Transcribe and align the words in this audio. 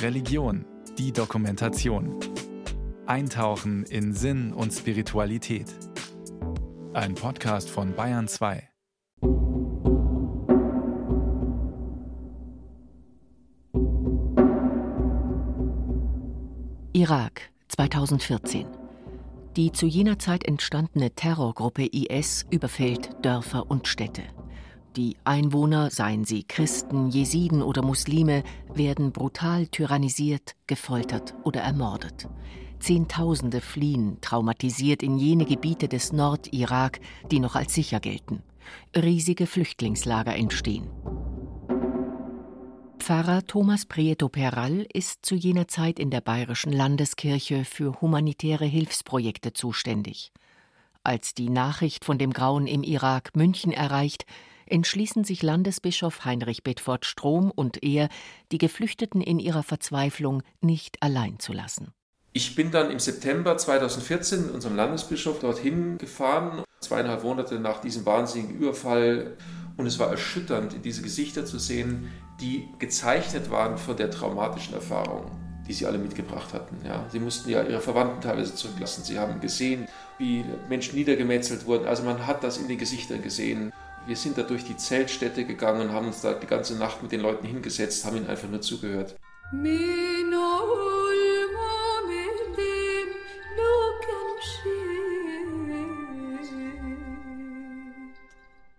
Religion, 0.00 0.64
die 0.98 1.12
Dokumentation. 1.12 2.18
Eintauchen 3.06 3.84
in 3.84 4.12
Sinn 4.12 4.52
und 4.52 4.72
Spiritualität. 4.72 5.66
Ein 6.92 7.14
Podcast 7.14 7.70
von 7.70 7.94
Bayern 7.94 8.28
2. 8.28 8.68
Irak 16.92 17.50
2014. 17.68 18.66
Die 19.56 19.72
zu 19.72 19.86
jener 19.86 20.18
Zeit 20.18 20.44
entstandene 20.44 21.10
Terrorgruppe 21.10 21.86
IS 21.86 22.46
überfällt 22.50 23.10
Dörfer 23.22 23.70
und 23.70 23.88
Städte. 23.88 24.22
Die 24.96 25.16
Einwohner, 25.24 25.90
seien 25.90 26.26
sie 26.26 26.44
Christen, 26.44 27.08
Jesiden 27.08 27.62
oder 27.62 27.82
Muslime, 27.82 28.42
werden 28.74 29.10
brutal 29.10 29.66
tyrannisiert, 29.68 30.54
gefoltert 30.66 31.34
oder 31.44 31.62
ermordet. 31.62 32.28
Zehntausende 32.78 33.62
fliehen, 33.62 34.18
traumatisiert 34.20 35.02
in 35.02 35.16
jene 35.16 35.46
Gebiete 35.46 35.88
des 35.88 36.12
Nordirak, 36.12 37.00
die 37.30 37.40
noch 37.40 37.56
als 37.56 37.72
sicher 37.72 38.00
gelten. 38.00 38.42
Riesige 38.94 39.46
Flüchtlingslager 39.46 40.36
entstehen. 40.36 40.90
Pfarrer 42.98 43.46
Thomas 43.46 43.86
Prieto 43.86 44.28
Peral 44.28 44.86
ist 44.92 45.24
zu 45.24 45.34
jener 45.34 45.68
Zeit 45.68 45.98
in 45.98 46.10
der 46.10 46.20
Bayerischen 46.20 46.72
Landeskirche 46.72 47.64
für 47.64 48.00
humanitäre 48.02 48.66
Hilfsprojekte 48.66 49.54
zuständig. 49.54 50.32
Als 51.02 51.34
die 51.34 51.48
Nachricht 51.48 52.04
von 52.04 52.18
dem 52.18 52.32
Grauen 52.32 52.66
im 52.66 52.82
Irak 52.82 53.34
München 53.34 53.72
erreicht, 53.72 54.24
entschließen 54.72 55.22
sich 55.22 55.42
Landesbischof 55.42 56.24
Heinrich 56.24 56.64
Bedford 56.64 57.04
Strom 57.04 57.50
und 57.50 57.82
er, 57.82 58.08
die 58.50 58.58
Geflüchteten 58.58 59.20
in 59.20 59.38
ihrer 59.38 59.62
Verzweiflung 59.62 60.42
nicht 60.60 61.02
allein 61.02 61.38
zu 61.38 61.52
lassen. 61.52 61.92
Ich 62.32 62.54
bin 62.54 62.70
dann 62.70 62.90
im 62.90 62.98
September 62.98 63.58
2014 63.58 64.46
mit 64.46 64.54
unserem 64.54 64.74
Landesbischof 64.74 65.40
dorthin 65.40 65.98
gefahren, 65.98 66.64
zweieinhalb 66.80 67.22
Monate 67.22 67.58
nach 67.58 67.82
diesem 67.82 68.06
wahnsinnigen 68.06 68.56
Überfall. 68.56 69.36
Und 69.76 69.86
es 69.86 69.98
war 69.98 70.08
erschütternd, 70.08 70.76
diese 70.84 71.02
Gesichter 71.02 71.44
zu 71.44 71.58
sehen, 71.58 72.10
die 72.40 72.66
gezeichnet 72.78 73.50
waren 73.50 73.76
von 73.76 73.96
der 73.96 74.10
traumatischen 74.10 74.74
Erfahrung, 74.74 75.30
die 75.68 75.74
sie 75.74 75.84
alle 75.84 75.98
mitgebracht 75.98 76.54
hatten. 76.54 76.76
Ja, 76.86 77.06
sie 77.10 77.20
mussten 77.20 77.50
ja 77.50 77.62
ihre 77.62 77.80
Verwandten 77.80 78.22
teilweise 78.22 78.54
zurücklassen. 78.54 79.04
Sie 79.04 79.18
haben 79.18 79.40
gesehen, 79.40 79.86
wie 80.16 80.44
Menschen 80.70 80.96
niedergemetzelt 80.96 81.66
wurden. 81.66 81.86
Also 81.86 82.02
man 82.02 82.26
hat 82.26 82.42
das 82.42 82.56
in 82.56 82.68
den 82.68 82.78
Gesichtern 82.78 83.20
gesehen. 83.20 83.72
Wir 84.04 84.16
sind 84.16 84.36
da 84.36 84.42
durch 84.42 84.64
die 84.64 84.76
Zeltstätte 84.76 85.44
gegangen 85.44 85.82
und 85.82 85.92
haben 85.92 86.06
uns 86.06 86.22
da 86.22 86.32
die 86.32 86.48
ganze 86.48 86.76
Nacht 86.76 87.02
mit 87.02 87.12
den 87.12 87.20
Leuten 87.20 87.46
hingesetzt, 87.46 88.04
haben 88.04 88.16
ihnen 88.16 88.26
einfach 88.26 88.48
nur 88.48 88.60
zugehört. 88.60 89.14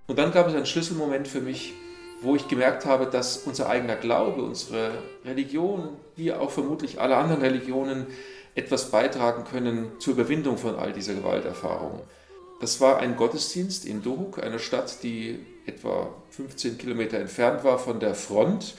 Und 0.07 0.19
dann 0.19 0.31
gab 0.33 0.47
es 0.47 0.53
einen 0.53 0.65
Schlüsselmoment 0.65 1.27
für 1.27 1.39
mich, 1.39 1.73
wo 2.21 2.35
ich 2.35 2.49
gemerkt 2.49 2.85
habe, 2.85 3.05
dass 3.05 3.37
unser 3.37 3.69
eigener 3.69 3.95
Glaube, 3.95 4.43
unsere 4.43 4.91
Religion, 5.23 5.89
wie 6.17 6.33
auch 6.33 6.51
vermutlich 6.51 6.99
alle 6.99 7.15
anderen 7.15 7.41
Religionen, 7.41 8.07
etwas 8.55 8.91
beitragen 8.91 9.45
können 9.45 9.93
zur 9.99 10.13
Überwindung 10.13 10.57
von 10.57 10.75
all 10.75 10.91
dieser 10.91 11.13
Gewalterfahrung. 11.13 12.01
Das 12.63 12.79
war 12.79 12.99
ein 12.99 13.17
Gottesdienst 13.17 13.83
in 13.83 14.01
Dohuk, 14.01 14.41
einer 14.41 14.57
Stadt, 14.57 15.03
die 15.03 15.37
etwa 15.65 16.15
15 16.29 16.77
Kilometer 16.77 17.19
entfernt 17.19 17.65
war 17.65 17.77
von 17.77 17.99
der 17.99 18.15
Front 18.15 18.75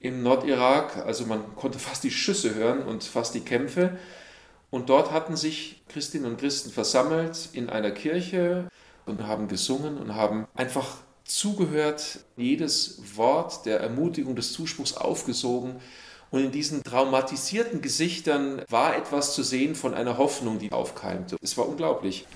im 0.00 0.24
Nordirak. 0.24 0.96
Also 1.06 1.24
man 1.24 1.54
konnte 1.54 1.78
fast 1.78 2.02
die 2.02 2.10
Schüsse 2.10 2.56
hören 2.56 2.82
und 2.82 3.04
fast 3.04 3.36
die 3.36 3.42
Kämpfe. 3.42 3.96
Und 4.70 4.88
dort 4.88 5.12
hatten 5.12 5.36
sich 5.36 5.80
Christinnen 5.88 6.28
und 6.28 6.40
Christen 6.40 6.72
versammelt 6.72 7.50
in 7.52 7.70
einer 7.70 7.92
Kirche 7.92 8.66
und 9.06 9.24
haben 9.24 9.46
gesungen 9.46 9.98
und 9.98 10.16
haben 10.16 10.48
einfach 10.56 10.96
zugehört, 11.22 12.18
jedes 12.36 13.00
Wort 13.14 13.66
der 13.66 13.78
Ermutigung, 13.78 14.34
des 14.34 14.52
Zuspruchs 14.52 14.94
aufgesogen 14.94 15.76
und 16.30 16.40
in 16.40 16.50
diesen 16.52 16.82
traumatisierten 16.82 17.80
Gesichtern 17.80 18.62
war 18.68 18.96
etwas 18.96 19.34
zu 19.34 19.42
sehen 19.42 19.74
von 19.74 19.94
einer 19.94 20.18
Hoffnung, 20.18 20.58
die 20.58 20.72
aufkeimte. 20.72 21.36
Es 21.40 21.56
war 21.56 21.68
unglaublich. 21.68 22.26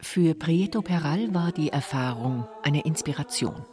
Für 0.00 0.34
Prieto 0.34 0.82
Peral 0.82 1.32
war 1.32 1.52
die 1.52 1.68
Erfahrung 1.68 2.48
eine 2.62 2.84
Inspiration. 2.84 3.64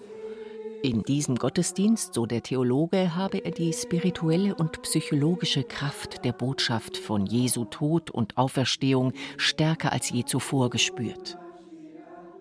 In 0.84 1.02
diesem 1.02 1.36
Gottesdienst, 1.38 2.14
so 2.14 2.28
der 2.28 2.44
Theologe, 2.44 3.16
habe 3.16 3.40
er 3.40 3.52
die 3.52 3.74
spirituelle 3.74 4.54
und 4.54 4.84
psychologische 4.84 5.64
Kraft 5.64 6.24
der 6.24 6.34
Botschaft 6.34 6.98
von 6.98 7.26
Jesu 7.26 7.66
Tod 7.66 8.12
und 8.12 8.38
Auferstehung 8.38 9.14
stärker 9.38 9.92
als 9.92 10.12
je 10.12 10.24
zuvor 10.24 10.70
gespürt. 10.70 11.40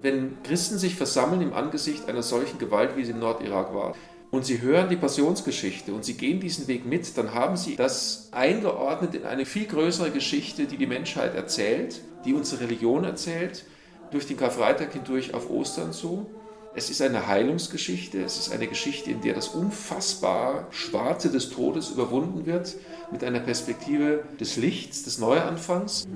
Wenn 0.03 0.43
Christen 0.43 0.79
sich 0.79 0.95
versammeln 0.95 1.41
im 1.41 1.53
Angesicht 1.53 2.09
einer 2.09 2.23
solchen 2.23 2.59
Gewalt, 2.59 2.97
wie 2.97 3.05
sie 3.05 3.13
im 3.13 3.19
Nordirak 3.19 3.75
war, 3.75 3.95
und 4.31 4.45
sie 4.45 4.61
hören 4.61 4.89
die 4.89 4.97
Passionsgeschichte 4.97 5.93
und 5.93 6.05
sie 6.05 6.15
gehen 6.15 6.41
diesen 6.41 6.69
Weg 6.69 6.85
mit, 6.85 7.17
dann 7.17 7.33
haben 7.33 7.57
sie 7.57 7.77
das 7.77 8.29
eingeordnet 8.33 9.15
in 9.15 9.25
eine 9.25 9.47
viel 9.47 9.67
größere 9.67 10.11
Geschichte, 10.11 10.67
die 10.67 10.77
die 10.77 10.87
Menschheit 10.87 11.35
erzählt, 11.35 12.03
die 12.25 12.35
unsere 12.35 12.63
Religion 12.63 13.05
erzählt, 13.05 13.65
durch 14.11 14.27
den 14.27 14.37
Karfreitag 14.37 14.93
hindurch 14.93 15.33
auf 15.33 15.49
Ostern 15.51 15.93
zu. 15.93 16.27
Es 16.75 16.91
ist 16.91 17.01
eine 17.01 17.27
Heilungsgeschichte, 17.27 18.23
es 18.23 18.37
ist 18.37 18.53
eine 18.53 18.67
Geschichte, 18.67 19.11
in 19.11 19.23
der 19.23 19.33
das 19.33 19.49
unfassbar 19.49 20.67
Schwarze 20.71 21.31
des 21.31 21.49
Todes 21.49 21.89
überwunden 21.91 22.45
wird, 22.45 22.75
mit 23.11 23.25
einer 23.25 23.41
Perspektive 23.41 24.25
des 24.39 24.57
Lichts, 24.57 25.05
des 25.05 25.19
Neuanfangs. 25.19 26.07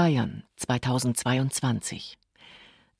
Bayern 0.00 0.44
2022 0.56 2.16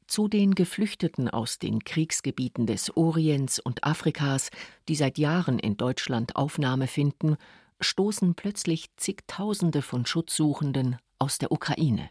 zu 0.06 0.28
den 0.28 0.54
Geflüchteten 0.54 1.30
aus 1.30 1.58
den 1.58 1.82
Kriegsgebieten 1.82 2.66
des 2.66 2.94
Orients 2.94 3.58
und 3.58 3.84
Afrikas, 3.84 4.50
die 4.86 4.94
seit 4.94 5.16
Jahren 5.16 5.58
in 5.58 5.78
Deutschland 5.78 6.36
Aufnahme 6.36 6.88
finden, 6.88 7.38
stoßen 7.80 8.34
plötzlich 8.34 8.94
zigtausende 8.98 9.80
von 9.80 10.04
Schutzsuchenden 10.04 10.98
aus 11.18 11.38
der 11.38 11.52
Ukraine. 11.52 12.10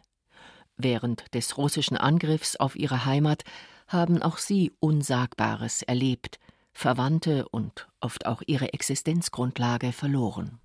Während 0.76 1.36
des 1.36 1.60
russischen 1.60 1.96
Angriffs 1.96 2.56
auf 2.56 2.76
ihre 2.76 3.06
Heimat 3.06 3.44
haben 3.88 4.24
auch 4.24 4.40
sie 4.40 4.72
Unsagbares 4.80 5.84
erlebt, 5.84 6.40
Verwandte 6.74 7.48
und 7.50 7.88
oft 8.00 8.26
auch 8.26 8.42
ihre 8.48 8.74
Existenzgrundlage 8.74 9.92
verloren. 9.92 10.60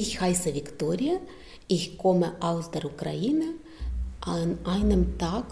Ich 0.00 0.20
heiße 0.20 0.54
Viktoria, 0.54 1.16
ich 1.66 1.98
komme 1.98 2.36
aus 2.38 2.70
der 2.70 2.84
Ukraine. 2.84 3.54
An 4.20 4.56
einem 4.62 5.18
Tag 5.18 5.46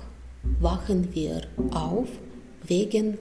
wachen 0.60 1.12
wir 1.12 1.48
auf 1.72 2.06
wegen 2.62 3.18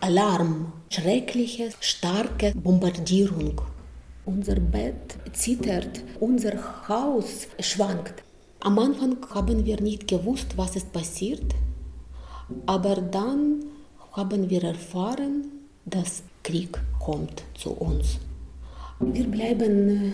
Alarm, 0.00 0.72
schreckliche, 0.90 1.70
starke 1.78 2.52
Bombardierung. 2.56 3.60
Unser 4.24 4.56
Bett 4.56 5.16
zittert, 5.32 6.02
unser 6.18 6.88
Haus 6.88 7.46
schwankt. 7.60 8.24
Am 8.58 8.76
Anfang 8.80 9.18
haben 9.32 9.64
wir 9.64 9.80
nicht 9.80 10.08
gewusst, 10.08 10.56
was 10.56 10.74
ist 10.74 10.92
passiert. 10.92 11.54
Aber 12.66 12.96
dann 12.96 13.62
haben 14.10 14.50
wir 14.50 14.64
erfahren, 14.64 15.52
dass 15.84 16.24
Krieg 16.42 16.76
kommt 16.98 17.44
zu 17.54 17.70
uns. 17.70 18.18
Wir 18.98 19.24
bleiben 19.24 19.88
äh, 19.88 20.12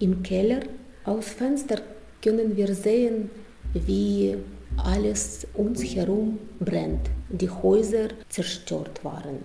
im 0.00 0.22
Keller. 0.22 0.60
Aus 1.04 1.26
Fenster 1.26 1.80
können 2.22 2.56
wir 2.56 2.74
sehen, 2.74 3.30
wie 3.72 4.36
alles 4.76 5.46
uns 5.54 5.82
herum 5.84 6.38
brennt. 6.58 7.08
Die 7.28 7.48
Häuser 7.48 8.08
zerstört 8.28 9.04
waren. 9.04 9.38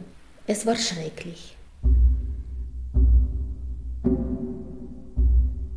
Es 0.48 0.66
war 0.66 0.76
schrecklich. 0.76 1.56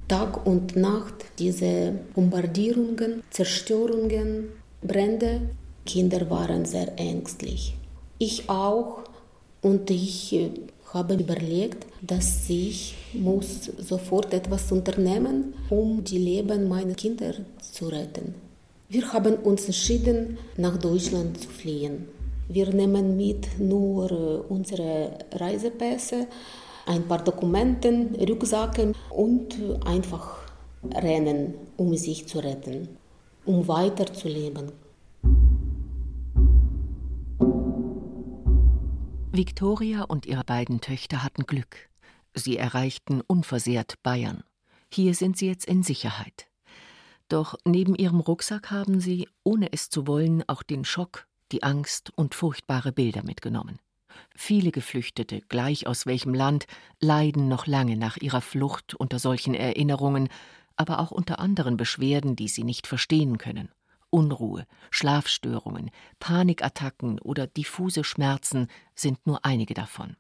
Tag 0.08 0.46
und 0.46 0.75
Nacht 0.75 1.26
diese 1.38 1.92
Bombardierungen, 2.14 3.22
Zerstörungen, 3.30 4.48
Brände 4.80 5.50
Kinder 5.88 6.28
waren 6.28 6.66
sehr 6.66 6.98
ängstlich. 6.98 7.75
Ich 8.19 8.50
auch 8.50 9.04
und 9.62 9.90
ich 9.90 10.32
äh, 10.32 10.50
habe 10.93 11.14
überlegt, 11.14 11.87
dass 12.00 12.49
ich 12.49 12.94
muss 13.12 13.70
sofort 13.78 14.32
etwas 14.32 14.70
unternehmen, 14.72 15.55
um 15.70 16.02
die 16.02 16.19
Leben 16.19 16.69
meiner 16.69 16.94
Kinder 16.94 17.34
zu 17.60 17.88
retten. 17.88 18.34
Wir 18.88 19.12
haben 19.12 19.34
uns 19.37 19.66
entschieden, 19.66 20.38
nach 20.56 20.78
Deutschland 20.78 21.40
zu 21.40 21.49
fliehen. 21.49 22.08
Wir 22.49 22.72
nehmen 22.72 23.16
mit 23.16 23.58
nur 23.58 24.10
äh, 24.10 24.52
unsere 24.52 25.19
Reisepässe, 25.32 26.26
ein 26.87 27.06
paar 27.06 27.22
Dokumenten, 27.22 28.14
Rucksacken 28.14 28.94
und 29.11 29.58
einfach 29.84 30.38
rennen, 30.94 31.54
um 31.76 31.94
sich 31.96 32.26
zu 32.26 32.38
retten, 32.38 32.88
um 33.44 33.69
weiterzuleben. 33.69 34.72
Victoria 39.38 40.02
und 40.02 40.26
ihre 40.26 40.43
beiden 40.43 40.81
Töchter 40.81 41.23
hatten 41.23 41.44
Glück. 41.46 41.88
Sie 42.35 42.56
erreichten 42.56 43.20
unversehrt 43.20 43.94
Bayern. 44.02 44.43
Hier 44.93 45.14
sind 45.14 45.38
sie 45.38 45.46
jetzt 45.46 45.64
in 45.64 45.85
Sicherheit. 45.85 46.49
Doch 47.29 47.55
neben 47.64 47.94
ihrem 47.94 48.19
Rucksack 48.19 48.73
haben 48.73 48.99
sie, 48.99 49.29
ohne 49.44 49.73
es 49.73 49.90
zu 49.90 50.08
wollen, 50.08 50.43
auch 50.49 50.64
den 50.64 50.85
Schock, 50.85 51.29
die 51.52 51.62
Angst 51.62 52.11
und 52.17 52.35
furchtbare 52.35 52.90
Bilder 52.90 53.23
mitgenommen. 53.23 53.79
Viele 54.35 54.73
Geflüchtete, 54.73 55.43
gleich 55.43 55.87
aus 55.87 56.05
welchem 56.05 56.35
Land, 56.35 56.67
leiden 56.99 57.46
noch 57.46 57.69
lange 57.69 57.96
nach 57.96 58.17
ihrer 58.17 58.40
Flucht 58.40 58.94
unter 58.94 59.20
solchen 59.20 59.55
Erinnerungen, 59.55 60.31
aber 60.75 60.99
auch 60.99 61.12
unter 61.12 61.38
anderen 61.38 61.76
Beschwerden, 61.76 62.35
die 62.35 62.49
sie 62.49 62.64
nicht 62.64 62.88
verstehen 62.88 63.38
können. 63.38 63.69
Unruhe, 64.10 64.66
Schlafstörungen, 64.90 65.90
Panikattacken 66.19 67.19
oder 67.20 67.46
diffuse 67.46 68.05
Schmerzen 68.05 68.69
sind 68.94 69.26
nur 69.26 69.44
einige 69.44 69.75
davon. 69.75 70.16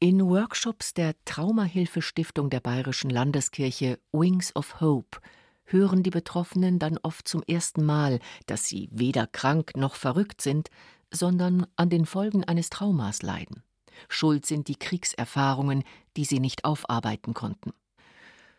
In 0.00 0.24
Workshops 0.28 0.94
der 0.94 1.14
Traumahilfestiftung 1.24 2.50
der 2.50 2.60
Bayerischen 2.60 3.10
Landeskirche 3.10 3.98
Wings 4.12 4.54
of 4.54 4.80
Hope 4.80 5.18
hören 5.64 6.02
die 6.02 6.10
Betroffenen 6.10 6.78
dann 6.78 6.98
oft 7.02 7.26
zum 7.26 7.42
ersten 7.42 7.84
Mal, 7.84 8.20
dass 8.46 8.66
sie 8.66 8.88
weder 8.92 9.26
krank 9.26 9.72
noch 9.76 9.96
verrückt 9.96 10.40
sind, 10.40 10.70
sondern 11.10 11.66
an 11.76 11.90
den 11.90 12.06
Folgen 12.06 12.44
eines 12.44 12.70
Traumas 12.70 13.22
leiden. 13.22 13.62
Schuld 14.08 14.46
sind 14.46 14.68
die 14.68 14.76
Kriegserfahrungen, 14.76 15.82
die 16.16 16.24
sie 16.24 16.40
nicht 16.40 16.64
aufarbeiten 16.64 17.34
konnten. 17.34 17.72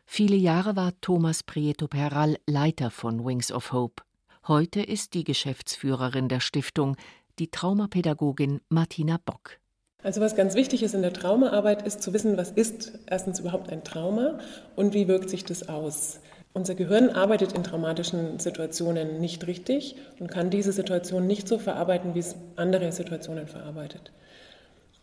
Viele 0.05 0.35
Jahre 0.35 0.75
war 0.75 0.99
Thomas 1.01 1.43
Prieto 1.43 1.87
Peral 1.87 2.37
Leiter 2.47 2.91
von 2.91 3.23
Wings 3.25 3.51
of 3.51 3.71
Hope. 3.71 4.03
Heute 4.49 4.81
ist 4.81 5.13
die 5.13 5.23
Geschäftsführerin 5.23 6.27
der 6.27 6.39
Stiftung 6.39 6.95
die 7.37 7.51
Traumapädagogin 7.51 8.61
Martina 8.67 9.19
Bock. 9.23 9.59
Also 10.01 10.21
was 10.21 10.35
ganz 10.35 10.55
wichtig 10.55 10.81
ist 10.81 10.95
in 10.95 11.03
der 11.03 11.13
Traumaarbeit, 11.13 11.85
ist 11.85 12.01
zu 12.01 12.13
wissen, 12.15 12.35
was 12.35 12.49
ist 12.49 12.93
erstens 13.05 13.39
überhaupt 13.39 13.71
ein 13.71 13.83
Trauma 13.83 14.39
und 14.75 14.95
wie 14.95 15.07
wirkt 15.07 15.29
sich 15.29 15.45
das 15.45 15.69
aus. 15.69 16.19
Unser 16.51 16.73
Gehirn 16.73 17.11
arbeitet 17.11 17.53
in 17.53 17.63
traumatischen 17.63 18.39
Situationen 18.39 19.21
nicht 19.21 19.45
richtig 19.45 19.97
und 20.19 20.31
kann 20.31 20.49
diese 20.49 20.71
Situation 20.71 21.27
nicht 21.27 21.47
so 21.47 21.59
verarbeiten, 21.59 22.15
wie 22.15 22.19
es 22.19 22.35
andere 22.55 22.91
Situationen 22.91 23.45
verarbeitet. 23.45 24.11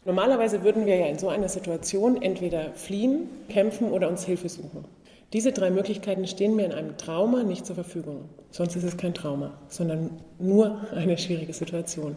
Normalerweise 0.04 0.64
würden 0.64 0.87
wir 0.87 0.96
ja 0.96 1.06
in 1.06 1.20
so 1.20 1.28
einer 1.28 1.48
Situation 1.48 2.20
entweder 2.20 2.72
fliehen, 2.75 3.28
kämpfen 3.48 3.93
oder 3.93 4.08
uns 4.08 4.25
Hilfe 4.25 4.48
suchen. 4.48 4.87
Diese 5.32 5.52
drei 5.52 5.70
Möglichkeiten 5.70 6.26
stehen 6.26 6.55
mir 6.55 6.67
in 6.67 6.73
einem 6.73 6.96
Trauma 6.96 7.43
nicht 7.43 7.67
zur 7.67 7.75
Verfügung. 7.75 8.28
Sonst 8.50 8.76
ist 8.76 8.84
es 8.84 8.96
kein 8.96 9.12
Trauma, 9.12 9.58
sondern 9.69 10.23
nur 10.38 10.87
eine 10.93 11.19
schwierige 11.19 11.52
Situation. 11.52 12.17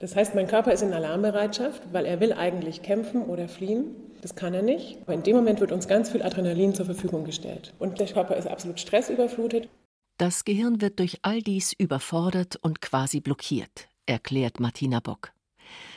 Das 0.00 0.16
heißt, 0.16 0.34
mein 0.34 0.48
Körper 0.48 0.72
ist 0.72 0.82
in 0.82 0.92
Alarmbereitschaft, 0.92 1.80
weil 1.92 2.04
er 2.04 2.20
will 2.20 2.32
eigentlich 2.32 2.82
kämpfen 2.82 3.22
oder 3.22 3.48
fliehen. 3.48 3.94
Das 4.20 4.34
kann 4.34 4.52
er 4.52 4.62
nicht. 4.62 4.98
Aber 5.02 5.14
in 5.14 5.22
dem 5.22 5.36
Moment 5.36 5.60
wird 5.60 5.72
uns 5.72 5.88
ganz 5.88 6.10
viel 6.10 6.22
Adrenalin 6.22 6.74
zur 6.74 6.86
Verfügung 6.86 7.24
gestellt. 7.24 7.72
Und 7.78 8.00
der 8.00 8.08
Körper 8.08 8.36
ist 8.36 8.48
absolut 8.48 8.80
stressüberflutet. 8.80 9.68
Das 10.18 10.44
Gehirn 10.44 10.80
wird 10.80 10.98
durch 10.98 11.20
all 11.22 11.40
dies 11.40 11.72
überfordert 11.72 12.56
und 12.56 12.80
quasi 12.80 13.20
blockiert, 13.20 13.88
erklärt 14.06 14.60
Martina 14.60 15.00
Bock. 15.00 15.32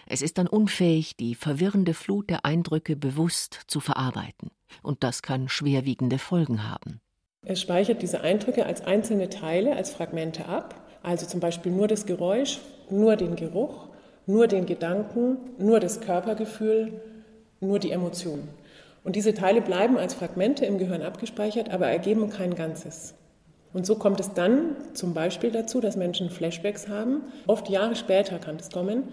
Es 0.08 0.22
ist 0.22 0.38
dann 0.38 0.48
unfähig, 0.48 1.18
die 1.18 1.36
verwirrende 1.36 1.94
Flut 1.94 2.30
der 2.30 2.46
Eindrücke 2.46 2.96
bewusst 2.96 3.62
zu 3.68 3.80
verarbeiten. 3.80 4.52
Und 4.84 5.04
das 5.04 5.22
kann 5.22 5.50
schwerwiegende 5.50 6.20
Folgen 6.20 6.68
haben. 6.70 7.02
Es 7.44 7.62
speichert 7.62 8.02
diese 8.02 8.22
Eindrücke 8.22 8.66
als 8.66 8.82
einzelne 8.82 9.30
Teile, 9.30 9.76
als 9.76 9.92
Fragmente 9.92 10.48
ab. 10.48 10.76
Also 11.04 11.26
zum 11.26 11.40
Beispiel 11.40 11.72
nur 11.72 11.88
das 11.88 12.06
Geräusch, 12.06 12.60
nur 12.90 13.16
den 13.16 13.36
Geruch, 13.36 13.88
nur 14.26 14.48
den 14.48 14.66
Gedanken, 14.66 15.38
nur 15.58 15.80
das 15.80 16.02
Körpergefühl, 16.02 17.00
nur 17.60 17.80
die 17.80 17.92
Emotionen. 17.92 18.50
Und 19.04 19.16
diese 19.16 19.36
Teile 19.36 19.62
bleiben 19.62 19.98
als 19.98 20.16
Fragmente 20.16 20.66
im 20.66 20.80
Gehirn 20.80 21.04
abgespeichert, 21.04 21.70
aber 21.70 21.88
ergeben 21.88 22.30
kein 22.32 22.56
Ganzes. 22.56 23.14
Und 23.72 23.86
so 23.86 23.96
kommt 23.96 24.20
es 24.20 24.34
dann 24.34 24.76
zum 24.94 25.14
Beispiel 25.14 25.52
dazu, 25.52 25.82
dass 25.82 25.96
Menschen 25.96 26.30
Flashbacks 26.30 26.88
haben. 26.88 27.22
Oft 27.46 27.70
Jahre 27.70 27.96
später 27.96 28.40
kann 28.40 28.56
es 28.56 28.72
kommen, 28.72 29.04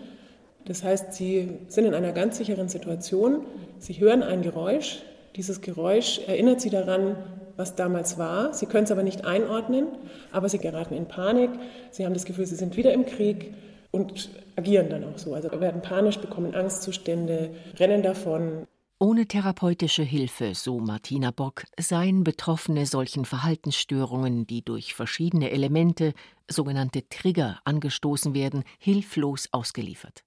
das 0.64 0.84
heißt, 0.84 1.12
sie 1.14 1.58
sind 1.68 1.84
in 1.84 1.94
einer 1.94 2.12
ganz 2.12 2.38
sicheren 2.38 2.68
Situation, 2.68 3.44
sie 3.78 3.94
hören 3.94 4.22
ein 4.22 4.42
Geräusch, 4.42 5.02
dieses 5.36 5.60
Geräusch 5.60 6.20
erinnert 6.26 6.60
sie 6.60 6.70
daran, 6.70 7.16
was 7.56 7.74
damals 7.74 8.18
war, 8.18 8.54
sie 8.54 8.66
können 8.66 8.84
es 8.84 8.90
aber 8.90 9.02
nicht 9.02 9.24
einordnen, 9.24 9.86
aber 10.30 10.48
sie 10.48 10.58
geraten 10.58 10.94
in 10.94 11.06
Panik, 11.06 11.50
sie 11.90 12.04
haben 12.04 12.14
das 12.14 12.24
Gefühl, 12.24 12.46
sie 12.46 12.56
sind 12.56 12.76
wieder 12.76 12.92
im 12.92 13.06
Krieg 13.06 13.54
und 13.90 14.30
agieren 14.56 14.88
dann 14.88 15.04
auch 15.04 15.18
so, 15.18 15.34
also 15.34 15.50
werden 15.60 15.82
panisch, 15.82 16.18
bekommen 16.18 16.54
Angstzustände, 16.54 17.54
rennen 17.78 18.02
davon. 18.02 18.66
Ohne 18.98 19.26
therapeutische 19.26 20.04
Hilfe, 20.04 20.54
so 20.54 20.78
Martina 20.78 21.32
Bock, 21.32 21.64
seien 21.78 22.22
Betroffene 22.22 22.86
solchen 22.86 23.24
Verhaltensstörungen, 23.24 24.46
die 24.46 24.64
durch 24.64 24.94
verschiedene 24.94 25.50
Elemente, 25.50 26.14
sogenannte 26.48 27.08
Trigger, 27.08 27.58
angestoßen 27.64 28.32
werden, 28.32 28.62
hilflos 28.78 29.48
ausgeliefert. 29.50 30.22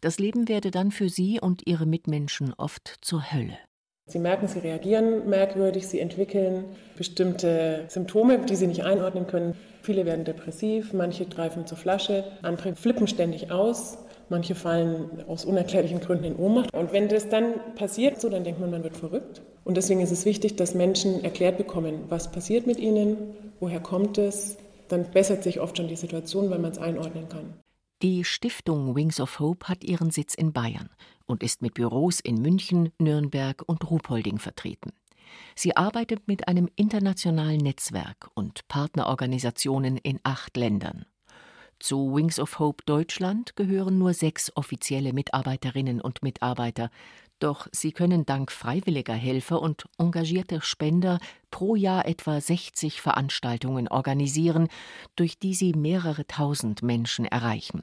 Das 0.00 0.18
Leben 0.18 0.48
werde 0.48 0.70
dann 0.70 0.92
für 0.92 1.10
sie 1.10 1.40
und 1.40 1.66
ihre 1.66 1.84
Mitmenschen 1.84 2.54
oft 2.56 2.96
zur 3.02 3.32
Hölle. 3.32 3.58
Sie 4.06 4.18
merken, 4.18 4.48
sie 4.48 4.58
reagieren 4.58 5.28
merkwürdig, 5.28 5.86
sie 5.86 6.00
entwickeln 6.00 6.64
bestimmte 6.96 7.84
Symptome, 7.88 8.38
die 8.40 8.56
sie 8.56 8.66
nicht 8.66 8.82
einordnen 8.82 9.26
können. 9.26 9.54
Viele 9.82 10.06
werden 10.06 10.24
depressiv, 10.24 10.92
manche 10.92 11.26
greifen 11.26 11.66
zur 11.66 11.78
Flasche, 11.78 12.24
andere 12.42 12.74
flippen 12.74 13.06
ständig 13.06 13.52
aus, 13.52 13.98
manche 14.28 14.54
fallen 14.54 15.22
aus 15.28 15.44
unerklärlichen 15.44 16.00
Gründen 16.00 16.24
in 16.24 16.36
Ohnmacht. 16.36 16.74
Und 16.74 16.92
wenn 16.92 17.08
das 17.08 17.28
dann 17.28 17.54
passiert, 17.76 18.20
so 18.20 18.28
dann 18.30 18.42
denkt 18.42 18.58
man, 18.58 18.70
man 18.70 18.82
wird 18.82 18.96
verrückt. 18.96 19.42
Und 19.64 19.76
deswegen 19.76 20.00
ist 20.00 20.10
es 20.10 20.24
wichtig, 20.24 20.56
dass 20.56 20.74
Menschen 20.74 21.22
erklärt 21.22 21.58
bekommen, 21.58 22.06
was 22.08 22.32
passiert 22.32 22.66
mit 22.66 22.80
ihnen, 22.80 23.16
woher 23.60 23.80
kommt 23.80 24.18
es. 24.18 24.56
Dann 24.88 25.04
bessert 25.12 25.44
sich 25.44 25.60
oft 25.60 25.76
schon 25.76 25.86
die 25.88 25.96
Situation, 25.96 26.50
weil 26.50 26.58
man 26.58 26.72
es 26.72 26.78
einordnen 26.78 27.28
kann. 27.28 27.54
Die 28.02 28.24
Stiftung 28.24 28.96
Wings 28.96 29.20
of 29.20 29.40
Hope 29.40 29.68
hat 29.68 29.84
ihren 29.84 30.10
Sitz 30.10 30.32
in 30.32 30.54
Bayern 30.54 30.88
und 31.26 31.42
ist 31.42 31.60
mit 31.60 31.74
Büros 31.74 32.18
in 32.18 32.40
München, 32.40 32.92
Nürnberg 32.98 33.62
und 33.66 33.90
Ruhpolding 33.90 34.38
vertreten. 34.38 34.94
Sie 35.54 35.76
arbeitet 35.76 36.26
mit 36.26 36.48
einem 36.48 36.70
internationalen 36.76 37.58
Netzwerk 37.58 38.30
und 38.32 38.66
Partnerorganisationen 38.68 39.98
in 39.98 40.18
acht 40.22 40.56
Ländern. 40.56 41.04
Zu 41.78 42.14
Wings 42.14 42.40
of 42.40 42.58
Hope 42.58 42.82
Deutschland 42.86 43.54
gehören 43.54 43.98
nur 43.98 44.14
sechs 44.14 44.50
offizielle 44.56 45.12
Mitarbeiterinnen 45.12 46.00
und 46.00 46.22
Mitarbeiter, 46.22 46.90
doch 47.38 47.66
sie 47.70 47.92
können 47.92 48.24
dank 48.24 48.50
freiwilliger 48.50 49.14
Helfer 49.14 49.60
und 49.60 49.84
engagierter 49.98 50.62
Spender 50.62 51.20
pro 51.50 51.74
Jahr 51.74 52.06
etwa 52.06 52.40
60 52.40 53.02
Veranstaltungen 53.02 53.88
organisieren, 53.88 54.68
durch 55.16 55.38
die 55.38 55.52
sie 55.52 55.74
mehrere 55.74 56.26
tausend 56.26 56.82
Menschen 56.82 57.26
erreichen. 57.26 57.82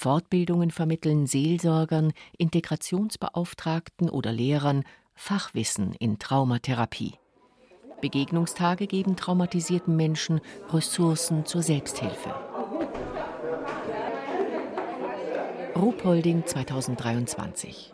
Fortbildungen 0.00 0.70
vermitteln 0.70 1.26
Seelsorgern, 1.26 2.12
Integrationsbeauftragten 2.36 4.08
oder 4.08 4.30
Lehrern 4.30 4.84
Fachwissen 5.16 5.92
in 5.94 6.20
Traumatherapie. 6.20 7.14
Begegnungstage 8.00 8.86
geben 8.86 9.16
traumatisierten 9.16 9.96
Menschen 9.96 10.40
Ressourcen 10.72 11.46
zur 11.46 11.62
Selbsthilfe. 11.62 12.32
Ruhpolding 15.74 16.46
2023 16.46 17.92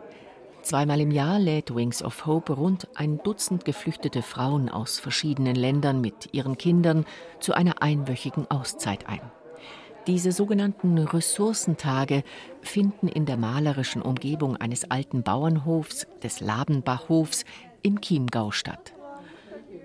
Zweimal 0.61 1.01
im 1.01 1.09
Jahr 1.09 1.39
lädt 1.39 1.73
Wings 1.73 2.03
of 2.03 2.27
Hope 2.27 2.53
rund 2.53 2.87
ein 2.93 3.17
Dutzend 3.23 3.65
geflüchtete 3.65 4.21
Frauen 4.21 4.69
aus 4.69 4.99
verschiedenen 4.99 5.55
Ländern 5.55 6.01
mit 6.01 6.35
ihren 6.35 6.59
Kindern 6.59 7.03
zu 7.39 7.55
einer 7.55 7.81
einwöchigen 7.81 8.45
Auszeit 8.51 9.09
ein. 9.09 9.21
Diese 10.07 10.31
sogenannten 10.31 10.99
Ressourcentage 10.99 12.23
finden 12.61 13.07
in 13.07 13.25
der 13.25 13.37
malerischen 13.37 14.03
Umgebung 14.03 14.55
eines 14.55 14.89
alten 14.91 15.23
Bauernhofs, 15.23 16.05
des 16.21 16.41
Labenbachhofs, 16.41 17.43
im 17.81 18.01
Chiemgau 18.01 18.51
statt. 18.51 18.93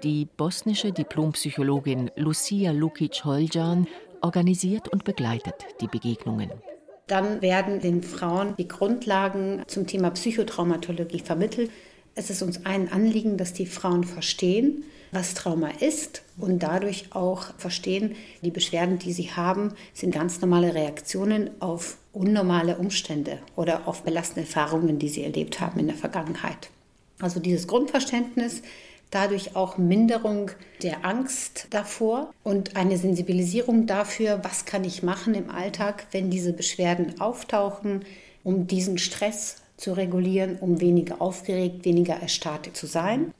Die 0.02 0.26
bosnische 0.36 0.92
Diplompsychologin 0.92 2.10
Lucia 2.16 2.72
Lukic-Holjan 2.72 3.86
organisiert 4.20 4.88
und 4.88 5.04
begleitet 5.04 5.54
die 5.80 5.88
Begegnungen. 5.88 6.50
Dann 7.06 7.42
werden 7.42 7.80
den 7.80 8.02
Frauen 8.02 8.54
die 8.56 8.68
Grundlagen 8.68 9.62
zum 9.66 9.86
Thema 9.86 10.10
Psychotraumatologie 10.10 11.20
vermittelt. 11.20 11.70
Es 12.14 12.30
ist 12.30 12.42
uns 12.42 12.64
ein 12.66 12.92
Anliegen, 12.92 13.36
dass 13.36 13.52
die 13.52 13.66
Frauen 13.66 14.04
verstehen, 14.04 14.84
was 15.12 15.34
Trauma 15.34 15.70
ist 15.80 16.22
und 16.38 16.62
dadurch 16.62 17.06
auch 17.10 17.54
verstehen, 17.58 18.14
die 18.42 18.50
Beschwerden, 18.50 18.98
die 18.98 19.12
sie 19.12 19.30
haben, 19.32 19.74
sind 19.92 20.14
ganz 20.14 20.40
normale 20.40 20.74
Reaktionen 20.74 21.50
auf 21.60 21.98
unnormale 22.12 22.76
Umstände 22.76 23.38
oder 23.56 23.86
auf 23.86 24.02
belastende 24.02 24.42
Erfahrungen, 24.42 24.98
die 24.98 25.08
sie 25.08 25.24
erlebt 25.24 25.60
haben 25.60 25.80
in 25.80 25.86
der 25.86 25.96
Vergangenheit. 25.96 26.70
Also 27.20 27.40
dieses 27.40 27.66
Grundverständnis, 27.66 28.62
dadurch 29.10 29.56
auch 29.56 29.76
Minderung 29.76 30.50
der 30.82 31.04
Angst 31.04 31.66
davor 31.70 32.32
und 32.44 32.76
eine 32.76 32.96
Sensibilisierung 32.96 33.86
dafür, 33.86 34.40
was 34.42 34.64
kann 34.64 34.84
ich 34.84 35.02
machen 35.02 35.34
im 35.34 35.50
Alltag, 35.50 36.06
wenn 36.12 36.30
diese 36.30 36.52
Beschwerden 36.52 37.20
auftauchen, 37.20 38.04
um 38.44 38.66
diesen 38.66 38.98
Stress 38.98 39.56
zu 39.80 39.92
regulieren, 39.92 40.56
um 40.58 40.80
weniger 40.80 41.20
aufgeregt, 41.20 41.84
weniger 41.84 42.14
erstarrt 42.14 42.76
zu 42.76 42.86
sein. 42.86 43.32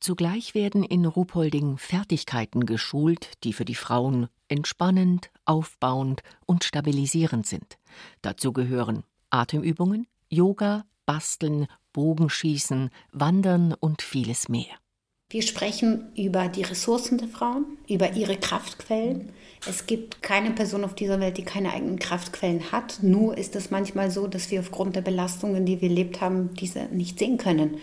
Zugleich 0.00 0.54
werden 0.54 0.84
in 0.84 1.06
Ruhpolding 1.06 1.78
Fertigkeiten 1.78 2.66
geschult, 2.66 3.32
die 3.42 3.54
für 3.54 3.64
die 3.64 3.74
Frauen 3.74 4.28
entspannend, 4.48 5.30
aufbauend 5.46 6.22
und 6.44 6.64
stabilisierend 6.64 7.46
sind. 7.46 7.78
Dazu 8.20 8.52
gehören 8.52 9.04
Atemübungen, 9.30 10.06
Yoga, 10.28 10.84
Basteln, 11.06 11.68
Bogenschießen, 11.94 12.90
Wandern 13.12 13.72
und 13.72 14.02
vieles 14.02 14.48
mehr. 14.50 14.76
Wir 15.30 15.42
sprechen 15.42 16.12
über 16.16 16.48
die 16.48 16.62
Ressourcen 16.62 17.18
der 17.18 17.28
Frauen, 17.28 17.78
über 17.88 18.12
ihre 18.12 18.36
Kraftquellen. 18.36 19.30
Es 19.68 19.86
gibt 19.86 20.22
keine 20.22 20.50
Person 20.50 20.84
auf 20.84 20.94
dieser 20.94 21.18
Welt, 21.18 21.38
die 21.38 21.44
keine 21.44 21.72
eigenen 21.72 21.98
Kraftquellen 21.98 22.70
hat. 22.70 22.98
Nur 23.02 23.36
ist 23.36 23.56
es 23.56 23.70
manchmal 23.70 24.10
so, 24.10 24.26
dass 24.26 24.50
wir 24.50 24.60
aufgrund 24.60 24.94
der 24.96 25.00
Belastungen, 25.00 25.64
die 25.64 25.80
wir 25.80 25.88
erlebt 25.88 26.20
haben, 26.20 26.54
diese 26.54 26.84
nicht 26.92 27.18
sehen 27.18 27.38
können 27.38 27.78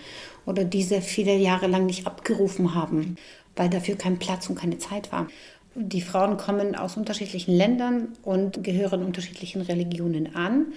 oder 0.46 0.64
diese 0.64 1.02
viele 1.02 1.36
Jahre 1.36 1.68
lang 1.68 1.88
nicht 1.88 2.08
abgerufen 2.08 2.76
haben, 2.76 3.18
weil 3.56 3.70
dafür 3.70 3.96
kein 3.96 4.20
Platz 4.20 4.50
und 4.50 4.56
keine 4.56 4.78
Zeit 4.78 5.12
war. 5.12 5.28
Die 5.76 6.02
Frauen 6.02 6.38
kommen 6.38 6.76
aus 6.76 6.96
unterschiedlichen 6.96 7.54
Ländern 7.54 8.10
und 8.24 8.64
gehören 8.64 9.04
unterschiedlichen 9.04 9.62
Religionen 9.62 10.36
an. 10.36 10.68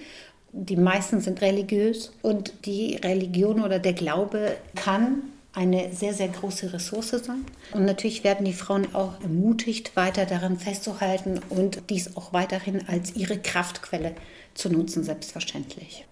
Die 0.51 0.77
meisten 0.77 1.21
sind 1.21 1.41
religiös 1.41 2.13
und 2.21 2.65
die 2.65 2.95
Religion 2.95 3.61
oder 3.61 3.77
der 3.77 3.93
Glaube 3.93 4.55
kann 4.75 5.23
eine 5.55 5.93
sehr, 5.93 6.13
sehr 6.13 6.27
große 6.27 6.73
Ressource 6.73 7.09
sein. 7.09 7.45
Und 7.73 7.85
natürlich 7.85 8.23
werden 8.23 8.45
die 8.45 8.53
Frauen 8.53 8.93
auch 8.93 9.19
ermutigt, 9.21 9.95
weiter 9.95 10.25
daran 10.25 10.59
festzuhalten 10.59 11.39
und 11.49 11.89
dies 11.89 12.15
auch 12.17 12.33
weiterhin 12.33 12.87
als 12.87 13.15
ihre 13.15 13.39
Kraftquelle 13.39 14.15
zu 14.53 14.69
nutzen, 14.69 15.03
selbstverständlich. 15.03 16.05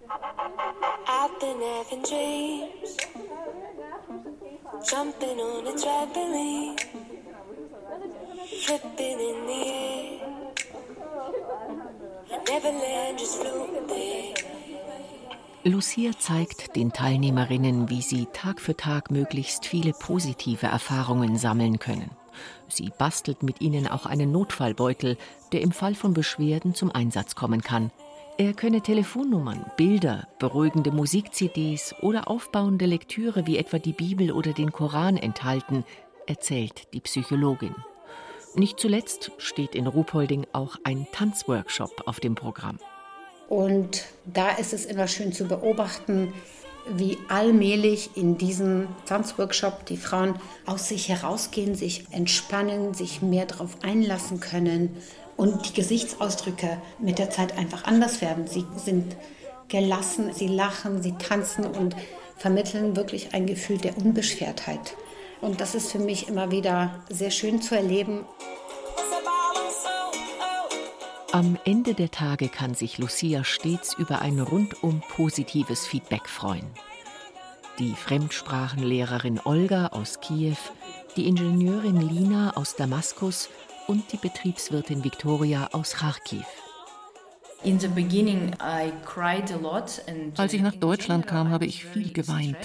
Never 12.49 12.71
land, 12.71 13.19
just 13.19 13.41
floating 13.41 13.87
there. 13.87 14.52
Lucia 15.65 16.11
zeigt 16.19 16.75
den 16.75 16.91
Teilnehmerinnen, 16.91 17.89
wie 17.89 18.01
sie 18.01 18.27
Tag 18.33 18.59
für 18.59 18.75
Tag 18.75 19.11
möglichst 19.11 19.65
viele 19.65 19.93
positive 19.93 20.67
Erfahrungen 20.67 21.37
sammeln 21.37 21.79
können. 21.79 22.11
Sie 22.67 22.91
bastelt 22.97 23.43
mit 23.43 23.61
ihnen 23.61 23.87
auch 23.87 24.05
einen 24.05 24.33
Notfallbeutel, 24.33 25.17
der 25.53 25.61
im 25.61 25.71
Fall 25.71 25.95
von 25.95 26.13
Beschwerden 26.13 26.73
zum 26.73 26.91
Einsatz 26.91 27.35
kommen 27.35 27.61
kann. 27.61 27.91
Er 28.37 28.53
könne 28.53 28.81
Telefonnummern, 28.81 29.65
Bilder, 29.77 30.27
beruhigende 30.37 30.91
Musik-CDs 30.91 31.95
oder 32.01 32.27
aufbauende 32.27 32.85
Lektüre 32.85 33.47
wie 33.47 33.57
etwa 33.57 33.79
die 33.79 33.93
Bibel 33.93 34.33
oder 34.33 34.51
den 34.51 34.73
Koran 34.73 35.15
enthalten, 35.15 35.85
erzählt 36.27 36.93
die 36.93 36.99
Psychologin. 36.99 37.75
Nicht 38.55 38.81
zuletzt 38.81 39.31
steht 39.37 39.75
in 39.75 39.87
Ruhpolding 39.87 40.45
auch 40.51 40.75
ein 40.83 41.07
Tanzworkshop 41.13 42.03
auf 42.05 42.19
dem 42.19 42.35
Programm. 42.35 42.79
Und 43.53 44.05
da 44.25 44.49
ist 44.49 44.73
es 44.73 44.83
immer 44.85 45.07
schön 45.07 45.31
zu 45.31 45.45
beobachten, 45.45 46.33
wie 46.89 47.19
allmählich 47.29 48.09
in 48.15 48.39
diesem 48.39 48.87
Tanzworkshop 49.05 49.85
die 49.85 49.95
Frauen 49.95 50.39
aus 50.65 50.89
sich 50.89 51.09
herausgehen, 51.09 51.75
sich 51.75 52.07
entspannen, 52.09 52.95
sich 52.95 53.21
mehr 53.21 53.45
darauf 53.45 53.77
einlassen 53.83 54.39
können 54.39 54.97
und 55.37 55.69
die 55.69 55.73
Gesichtsausdrücke 55.73 56.81
mit 56.97 57.19
der 57.19 57.29
Zeit 57.29 57.55
einfach 57.55 57.83
anders 57.83 58.21
werden. 58.21 58.47
Sie 58.47 58.65
sind 58.75 59.15
gelassen, 59.67 60.33
sie 60.33 60.47
lachen, 60.47 61.03
sie 61.03 61.13
tanzen 61.19 61.67
und 61.67 61.95
vermitteln 62.37 62.95
wirklich 62.95 63.35
ein 63.35 63.45
Gefühl 63.45 63.77
der 63.77 63.95
Unbeschwertheit. 63.95 64.95
Und 65.41 65.61
das 65.61 65.75
ist 65.75 65.91
für 65.91 65.99
mich 65.99 66.27
immer 66.27 66.49
wieder 66.49 67.03
sehr 67.07 67.29
schön 67.29 67.61
zu 67.61 67.75
erleben. 67.75 68.25
Am 71.33 71.57
Ende 71.65 71.95
der 71.95 72.11
Tage 72.11 72.47
kann 72.47 72.75
sich 72.75 72.99
Lucia 72.99 73.43
stets 73.43 73.95
über 73.95 74.21
ein 74.21 74.39
rundum 74.39 75.01
positives 75.09 75.87
Feedback 75.87 76.29
freuen. 76.29 76.67
Die 77.79 77.95
Fremdsprachenlehrerin 77.95 79.39
Olga 79.43 79.87
aus 79.87 80.19
Kiew, 80.19 80.57
die 81.15 81.25
Ingenieurin 81.27 81.99
Lina 81.99 82.55
aus 82.55 82.75
Damaskus 82.75 83.49
und 83.87 84.11
die 84.11 84.17
Betriebswirtin 84.17 85.03
Viktoria 85.03 85.69
aus 85.71 85.93
Kharkiv. 85.93 86.45
Als 90.37 90.53
ich 90.53 90.61
nach 90.61 90.75
Deutschland 90.75 91.25
kam, 91.25 91.49
habe 91.49 91.65
ich 91.65 91.83
viel 91.83 92.13
geweint. 92.13 92.59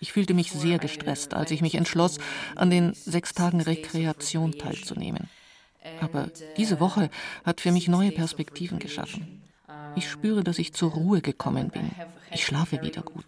Ich 0.00 0.12
fühlte 0.12 0.34
mich 0.34 0.50
sehr 0.50 0.80
gestresst, 0.80 1.34
als 1.34 1.52
ich 1.52 1.62
mich 1.62 1.76
entschloss, 1.76 2.18
an 2.56 2.68
den 2.68 2.94
sechs 2.94 3.32
Tagen 3.32 3.60
Rekreation 3.60 4.58
teilzunehmen. 4.58 5.30
Aber 6.00 6.30
diese 6.56 6.80
Woche 6.80 7.10
hat 7.44 7.60
für 7.60 7.72
mich 7.72 7.88
neue 7.88 8.12
Perspektiven 8.12 8.78
geschaffen. 8.78 9.42
Ich 9.94 10.08
spüre, 10.08 10.42
dass 10.42 10.58
ich 10.58 10.72
zur 10.72 10.92
Ruhe 10.92 11.20
gekommen 11.20 11.70
bin. 11.70 11.90
Ich 12.30 12.44
schlafe 12.46 12.80
wieder 12.82 13.02
gut. 13.02 13.26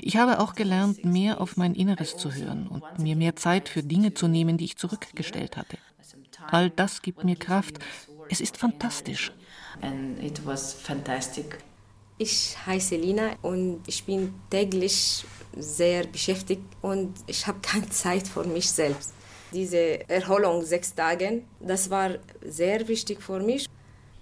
Ich 0.00 0.16
habe 0.16 0.38
auch 0.40 0.54
gelernt, 0.54 1.04
mehr 1.04 1.40
auf 1.40 1.56
mein 1.56 1.74
Inneres 1.74 2.16
zu 2.16 2.32
hören 2.32 2.68
und 2.68 2.82
mir 2.98 3.16
mehr 3.16 3.36
Zeit 3.36 3.68
für 3.68 3.82
Dinge 3.82 4.14
zu 4.14 4.28
nehmen, 4.28 4.56
die 4.56 4.64
ich 4.64 4.76
zurückgestellt 4.76 5.56
hatte. 5.56 5.76
All 6.46 6.70
das 6.70 7.02
gibt 7.02 7.24
mir 7.24 7.36
Kraft. 7.36 7.78
Es 8.30 8.40
ist 8.40 8.56
fantastisch. 8.56 9.32
Ich 12.18 12.56
heiße 12.66 12.96
Lina 12.96 13.30
und 13.42 13.80
ich 13.86 14.04
bin 14.04 14.34
täglich 14.50 15.24
sehr 15.56 16.06
beschäftigt 16.06 16.62
und 16.80 17.14
ich 17.26 17.46
habe 17.46 17.58
keine 17.62 17.88
Zeit 17.90 18.26
für 18.28 18.44
mich 18.44 18.70
selbst 18.70 19.12
diese 19.52 20.08
Erholung 20.08 20.64
sechs 20.64 20.94
Tage, 20.94 21.42
das 21.60 21.90
war 21.90 22.10
sehr 22.44 22.86
wichtig 22.88 23.22
für 23.22 23.40
mich. 23.40 23.66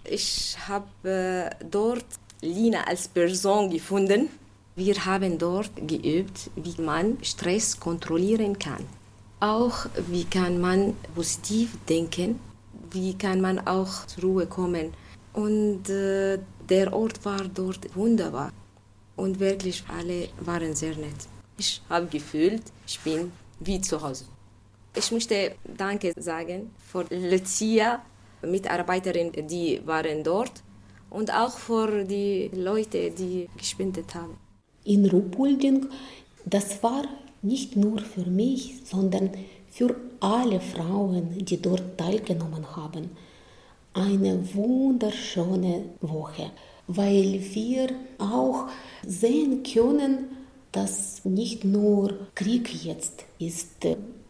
Ich 0.05 0.57
habe 0.67 1.51
dort 1.71 2.07
Lina 2.41 2.85
als 2.85 3.09
Person 3.09 3.71
gefunden. 3.71 4.29
Wir 4.77 5.05
haben 5.05 5.39
dort 5.39 5.73
geübt, 5.87 6.51
wie 6.57 6.81
man 6.81 7.19
Stress 7.23 7.79
kontrollieren 7.79 8.59
kann. 8.59 8.85
Auch 9.41 9.87
wie 10.09 10.25
kann 10.25 10.61
man 10.61 10.95
positiv 11.15 11.77
denken, 11.89 12.41
wie 12.91 13.15
kann 13.15 13.41
man 13.41 13.59
auch 13.67 14.07
zur 14.07 14.25
Ruhe 14.25 14.47
kommen. 14.47 14.93
Und 15.33 15.89
äh, 15.91 16.39
der 16.69 16.93
Ort 16.93 17.25
war 17.25 17.43
dort 17.55 17.95
wunderbar. 17.95 18.53
Und 19.17 19.41
wirklich 19.41 19.85
alle 19.89 20.29
waren 20.41 20.75
sehr 20.75 20.97
nett. 20.97 21.29
Ich 21.57 21.83
habe 21.89 22.07
gefühlt, 22.07 22.63
ich 22.87 23.01
bin 23.01 23.33
wie 23.61 23.81
zu 23.81 24.01
Hause. 24.01 24.25
Ich 24.99 25.13
möchte 25.13 25.53
Danke 25.77 26.13
sagen 26.17 26.71
für 26.77 27.07
Lucia, 27.11 28.03
Mitarbeiterinnen, 28.43 29.47
die 29.47 29.81
waren 29.87 30.25
dort 30.25 30.65
und 31.09 31.33
auch 31.33 31.57
für 31.57 32.03
die 32.03 32.51
Leute, 32.53 33.13
die 33.13 33.49
gespendet 33.57 34.13
haben. 34.17 34.37
In 34.85 35.09
Ruhpolding, 35.09 35.87
das 36.45 36.83
war 36.83 37.05
nicht 37.43 37.77
nur 37.77 38.01
für 38.01 38.29
mich, 38.29 38.75
sondern 38.85 39.31
für 39.71 39.95
alle 40.19 40.61
Frauen, 40.61 41.45
die 41.45 41.63
dort 41.63 41.97
teilgenommen 41.97 42.67
haben, 42.75 43.11
eine 43.95 44.53
wunderschöne 44.53 45.85
Woche, 46.01 46.51
weil 46.89 47.41
wir 47.55 47.91
auch 48.19 48.67
sehen 49.07 49.63
können, 49.63 50.37
dass 50.73 51.25
nicht 51.25 51.65
nur 51.65 52.27
Krieg 52.35 52.85
jetzt 52.85 53.25
ist 53.39 53.87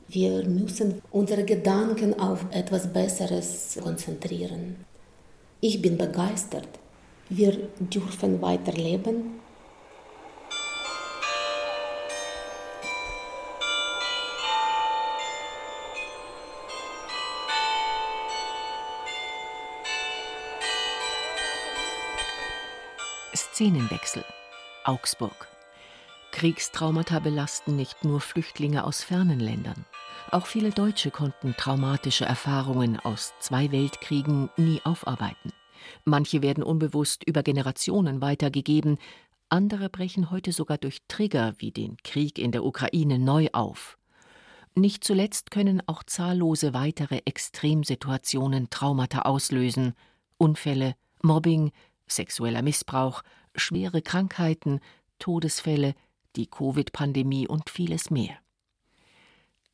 wir 0.09 0.43
müssen 0.45 1.03
unsere 1.11 1.45
Gedanken 1.45 2.19
auf 2.19 2.47
etwas 2.50 2.91
Besseres 2.91 3.79
konzentrieren. 3.83 4.77
Ich 5.61 5.83
bin 5.83 5.99
begeistert. 5.99 6.69
Wir 7.29 7.69
dürfen 7.79 8.41
weiterleben. 8.41 9.38
Szenenwechsel. 23.35 24.25
Augsburg. 24.85 25.49
Kriegstraumata 26.38 27.18
belasten 27.18 27.75
nicht 27.75 28.04
nur 28.04 28.21
Flüchtlinge 28.21 28.85
aus 28.85 29.02
fernen 29.02 29.40
Ländern. 29.40 29.85
Auch 30.30 30.47
viele 30.47 30.71
Deutsche 30.71 31.11
konnten 31.11 31.57
traumatische 31.57 32.26
Erfahrungen 32.26 33.00
aus 33.00 33.35
zwei 33.40 33.73
Weltkriegen 33.73 34.49
nie 34.57 34.80
aufarbeiten. 34.85 35.52
Manche 36.04 36.40
werden 36.40 36.62
unbewusst 36.62 37.25
über 37.25 37.42
Generationen 37.42 38.21
weitergegeben, 38.21 38.99
andere 39.49 39.88
brechen 39.88 40.30
heute 40.30 40.52
sogar 40.52 40.78
durch 40.78 40.99
Trigger 41.09 41.54
wie 41.59 41.73
den 41.73 41.97
Krieg 42.04 42.38
in 42.38 42.52
der 42.52 42.64
Ukraine 42.64 43.18
neu 43.18 43.49
auf. 43.52 43.99
Nicht 44.76 45.02
zuletzt 45.02 45.50
können 45.50 45.83
auch 45.88 46.04
zahllose 46.04 46.73
weitere 46.73 47.21
Extremsituationen 47.25 48.71
Traumata 48.71 49.23
auslösen 49.23 49.95
Unfälle, 50.37 50.95
Mobbing, 51.21 51.73
sexueller 52.07 52.62
Missbrauch, 52.62 53.23
schwere 53.57 54.02
Krankheiten, 54.02 54.78
Todesfälle, 55.18 55.97
die 56.38 56.47
Covid-Pandemie 56.47 57.47
und 57.47 57.68
vieles 57.68 58.11
mehr. 58.11 58.38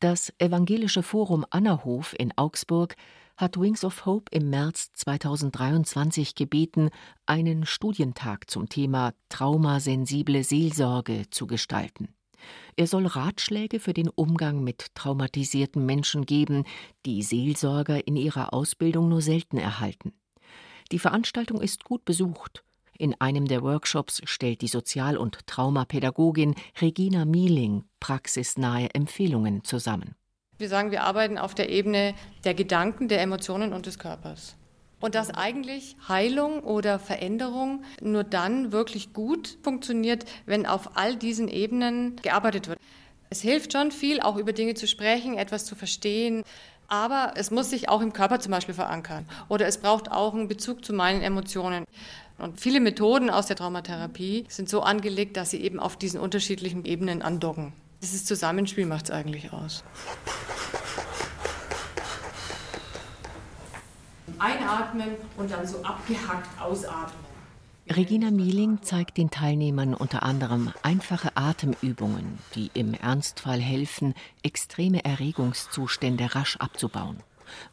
Das 0.00 0.33
Evangelische 0.38 1.02
Forum 1.02 1.47
Annahof 1.50 2.14
in 2.18 2.37
Augsburg 2.37 2.97
hat 3.37 3.59
Wings 3.59 3.85
of 3.85 4.06
Hope 4.06 4.30
im 4.33 4.50
März 4.50 4.92
2023 4.94 6.35
gebeten, 6.35 6.90
einen 7.26 7.66
Studientag 7.66 8.50
zum 8.50 8.68
Thema 8.68 9.12
traumasensible 9.28 10.44
Seelsorge 10.44 11.25
zu 11.30 11.47
gestalten. 11.47 12.09
Er 12.76 12.87
soll 12.87 13.06
Ratschläge 13.06 13.80
für 13.80 13.94
den 13.94 14.09
Umgang 14.09 14.62
mit 14.62 14.94
traumatisierten 14.94 15.85
Menschen 15.87 16.26
geben, 16.26 16.64
die 17.06 17.23
Seelsorger 17.23 18.06
in 18.06 18.16
ihrer 18.16 18.52
Ausbildung 18.52 19.09
nur 19.09 19.23
selten 19.23 19.56
erhalten. 19.56 20.12
Die 20.92 20.99
Veranstaltung 20.99 21.61
ist 21.61 21.85
gut 21.85 22.04
besucht. 22.04 22.62
In 22.99 23.15
einem 23.21 23.47
der 23.47 23.63
Workshops 23.63 24.23
stellt 24.25 24.61
die 24.61 24.69
Sozial- 24.69 25.17
und 25.17 25.47
Traumapädagogin 25.47 26.55
Regina 26.81 27.25
Mieling 27.25 27.85
praxisnahe 27.99 28.89
Empfehlungen 28.95 29.65
zusammen. 29.65 30.15
Wir 30.59 30.69
sagen, 30.69 30.93
wir 30.93 31.03
arbeiten 31.03 31.37
auf 31.37 31.55
der 31.55 31.71
Ebene 31.71 32.15
der 32.45 32.55
Gedanken, 32.55 33.09
der 33.09 33.21
Emotionen 33.21 33.73
und 33.73 33.87
des 33.87 33.99
Körpers. 33.99 34.57
Und 35.01 35.17
dass 35.17 35.31
eigentlich 35.31 35.97
Heilung 36.09 36.61
oder 36.61 36.99
Veränderung 36.99 37.83
nur 38.01 38.23
dann 38.23 38.71
wirklich 38.71 39.13
gut 39.13 39.59
funktioniert, 39.63 40.25
wenn 40.47 40.65
auf 40.65 40.97
all 40.97 41.17
diesen 41.17 41.49
Ebenen 41.49 42.17
gearbeitet 42.23 42.69
wird. 42.69 42.79
Es 43.29 43.41
hilft 43.41 43.73
schon 43.73 43.91
viel, 43.91 44.21
auch 44.21 44.37
über 44.37 44.53
Dinge 44.53 44.75
zu 44.75 44.87
sprechen, 44.87 45.37
etwas 45.37 45.67
zu 45.67 45.75
verstehen. 45.75 46.45
Aber 46.87 47.33
es 47.35 47.51
muss 47.51 47.71
sich 47.71 47.89
auch 47.89 48.01
im 48.01 48.13
Körper 48.13 48.39
zum 48.41 48.53
Beispiel 48.53 48.75
verankern. 48.75 49.27
Oder 49.49 49.67
es 49.67 49.79
braucht 49.79 50.13
auch 50.13 50.35
einen 50.35 50.49
Bezug 50.49 50.85
zu 50.85 50.93
meinen 50.93 51.23
Emotionen. 51.23 51.85
Und 52.38 52.61
viele 52.61 52.81
Methoden 52.81 53.31
aus 53.31 53.47
der 53.47 53.57
Traumatherapie 53.57 54.45
sind 54.49 54.69
so 54.69 54.83
angelegt, 54.83 55.37
dass 55.37 55.50
sie 55.50 55.61
eben 55.61 55.79
auf 55.79 55.97
diesen 55.97 56.19
unterschiedlichen 56.21 56.85
Ebenen 56.85 57.23
andocken. 57.23 57.73
Dieses 58.03 58.25
Zusammenspiel 58.25 58.87
macht 58.87 59.07
es 59.07 59.11
eigentlich 59.12 59.53
aus. 59.53 59.85
Einatmen 64.38 65.11
und 65.37 65.50
dann 65.50 65.67
so 65.67 65.83
abgehackt 65.83 66.61
ausatmen. 66.61 67.25
Regina 67.88 68.31
Mieling 68.31 68.83
zeigt 68.83 69.19
den 69.19 69.31
Teilnehmern 69.31 69.95
unter 69.95 70.23
anderem 70.23 70.73
einfache 70.83 71.37
Atemübungen, 71.37 72.38
die 72.55 72.71
im 72.73 72.95
Ernstfall 72.95 73.61
helfen, 73.61 74.14
extreme 74.43 75.05
Erregungszustände 75.05 76.35
rasch 76.35 76.57
abzubauen. 76.57 77.19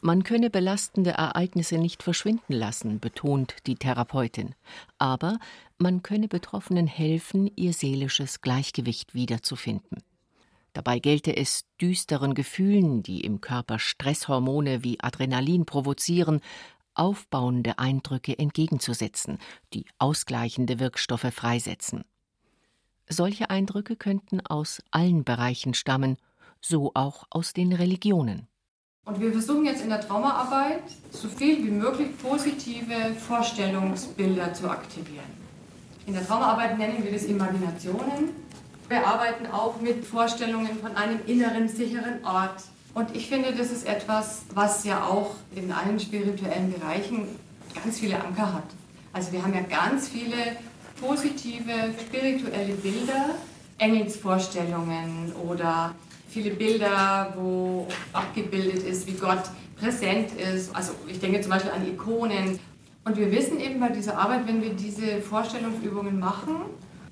Man 0.01 0.23
könne 0.23 0.49
belastende 0.49 1.11
Ereignisse 1.11 1.77
nicht 1.77 2.03
verschwinden 2.03 2.53
lassen, 2.53 2.99
betont 2.99 3.55
die 3.67 3.75
Therapeutin, 3.75 4.55
aber 4.97 5.39
man 5.77 6.03
könne 6.03 6.27
Betroffenen 6.27 6.87
helfen, 6.87 7.51
ihr 7.55 7.73
seelisches 7.73 8.41
Gleichgewicht 8.41 9.13
wiederzufinden. 9.13 10.03
Dabei 10.73 10.99
gelte 10.99 11.35
es, 11.35 11.65
düsteren 11.81 12.33
Gefühlen, 12.33 13.03
die 13.03 13.21
im 13.21 13.41
Körper 13.41 13.77
Stresshormone 13.79 14.83
wie 14.83 14.99
Adrenalin 15.01 15.65
provozieren, 15.65 16.41
aufbauende 16.93 17.79
Eindrücke 17.79 18.37
entgegenzusetzen, 18.37 19.37
die 19.73 19.85
ausgleichende 19.97 20.79
Wirkstoffe 20.79 21.33
freisetzen. 21.33 22.03
Solche 23.09 23.49
Eindrücke 23.49 23.95
könnten 23.95 24.39
aus 24.41 24.81
allen 24.91 25.23
Bereichen 25.23 25.73
stammen, 25.73 26.17
so 26.61 26.91
auch 26.93 27.25
aus 27.29 27.53
den 27.53 27.73
Religionen. 27.73 28.47
Und 29.05 29.19
wir 29.19 29.31
versuchen 29.31 29.65
jetzt 29.65 29.81
in 29.81 29.89
der 29.89 30.01
Traumaarbeit 30.01 30.83
so 31.11 31.27
viel 31.27 31.57
wie 31.65 31.71
möglich 31.71 32.09
positive 32.21 33.13
Vorstellungsbilder 33.27 34.53
zu 34.53 34.69
aktivieren. 34.69 35.41
In 36.05 36.13
der 36.13 36.25
Traumaarbeit 36.25 36.77
nennen 36.77 37.03
wir 37.03 37.11
das 37.11 37.23
Imaginationen 37.23 38.29
wir 38.91 39.07
arbeiten 39.07 39.47
auch 39.47 39.79
mit 39.79 40.03
Vorstellungen 40.03 40.77
von 40.81 40.97
einem 40.97 41.21
inneren, 41.25 41.69
sicheren 41.69 42.25
Ort. 42.25 42.61
Und 42.93 43.15
ich 43.15 43.29
finde, 43.29 43.53
das 43.53 43.71
ist 43.71 43.87
etwas, 43.87 44.41
was 44.53 44.83
ja 44.83 45.05
auch 45.05 45.35
in 45.55 45.71
allen 45.71 45.97
spirituellen 45.97 46.73
Bereichen 46.73 47.25
ganz 47.73 47.99
viele 47.99 48.21
Anker 48.21 48.53
hat. 48.53 48.65
Also 49.13 49.31
wir 49.31 49.41
haben 49.41 49.53
ja 49.53 49.61
ganz 49.61 50.09
viele 50.09 50.57
positive 50.99 51.71
spirituelle 52.05 52.73
Bilder, 52.73 53.29
Engelsvorstellungen 53.77 55.31
oder 55.47 55.95
viele 56.31 56.51
Bilder, 56.51 57.33
wo 57.35 57.87
abgebildet 58.13 58.83
ist, 58.83 59.05
wie 59.05 59.13
Gott 59.13 59.43
präsent 59.77 60.31
ist. 60.39 60.73
Also 60.73 60.93
ich 61.07 61.19
denke 61.19 61.41
zum 61.41 61.51
Beispiel 61.51 61.71
an 61.71 61.85
Ikonen. 61.85 62.59
Und 63.03 63.17
wir 63.17 63.31
wissen 63.31 63.59
eben 63.59 63.79
bei 63.79 63.89
dieser 63.89 64.17
Arbeit, 64.17 64.47
wenn 64.47 64.61
wir 64.61 64.73
diese 64.73 65.21
Vorstellungsübungen 65.21 66.19
machen, 66.19 66.55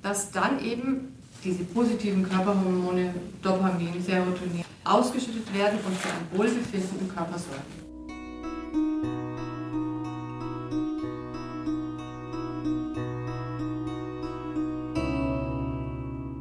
dass 0.01 0.31
dann 0.31 0.63
eben 0.63 1.15
diese 1.43 1.63
positiven 1.63 2.27
Körperhormone 2.29 3.13
Dopamin, 3.41 4.01
Serotonin 4.01 4.63
ausgeschüttet 4.83 5.53
werden 5.53 5.79
und 5.85 5.95
für 5.97 6.09
ein 6.09 6.37
Wohlbefinden 6.37 6.99
im 7.01 7.13
Körper 7.13 7.37
sorgen. 7.39 9.18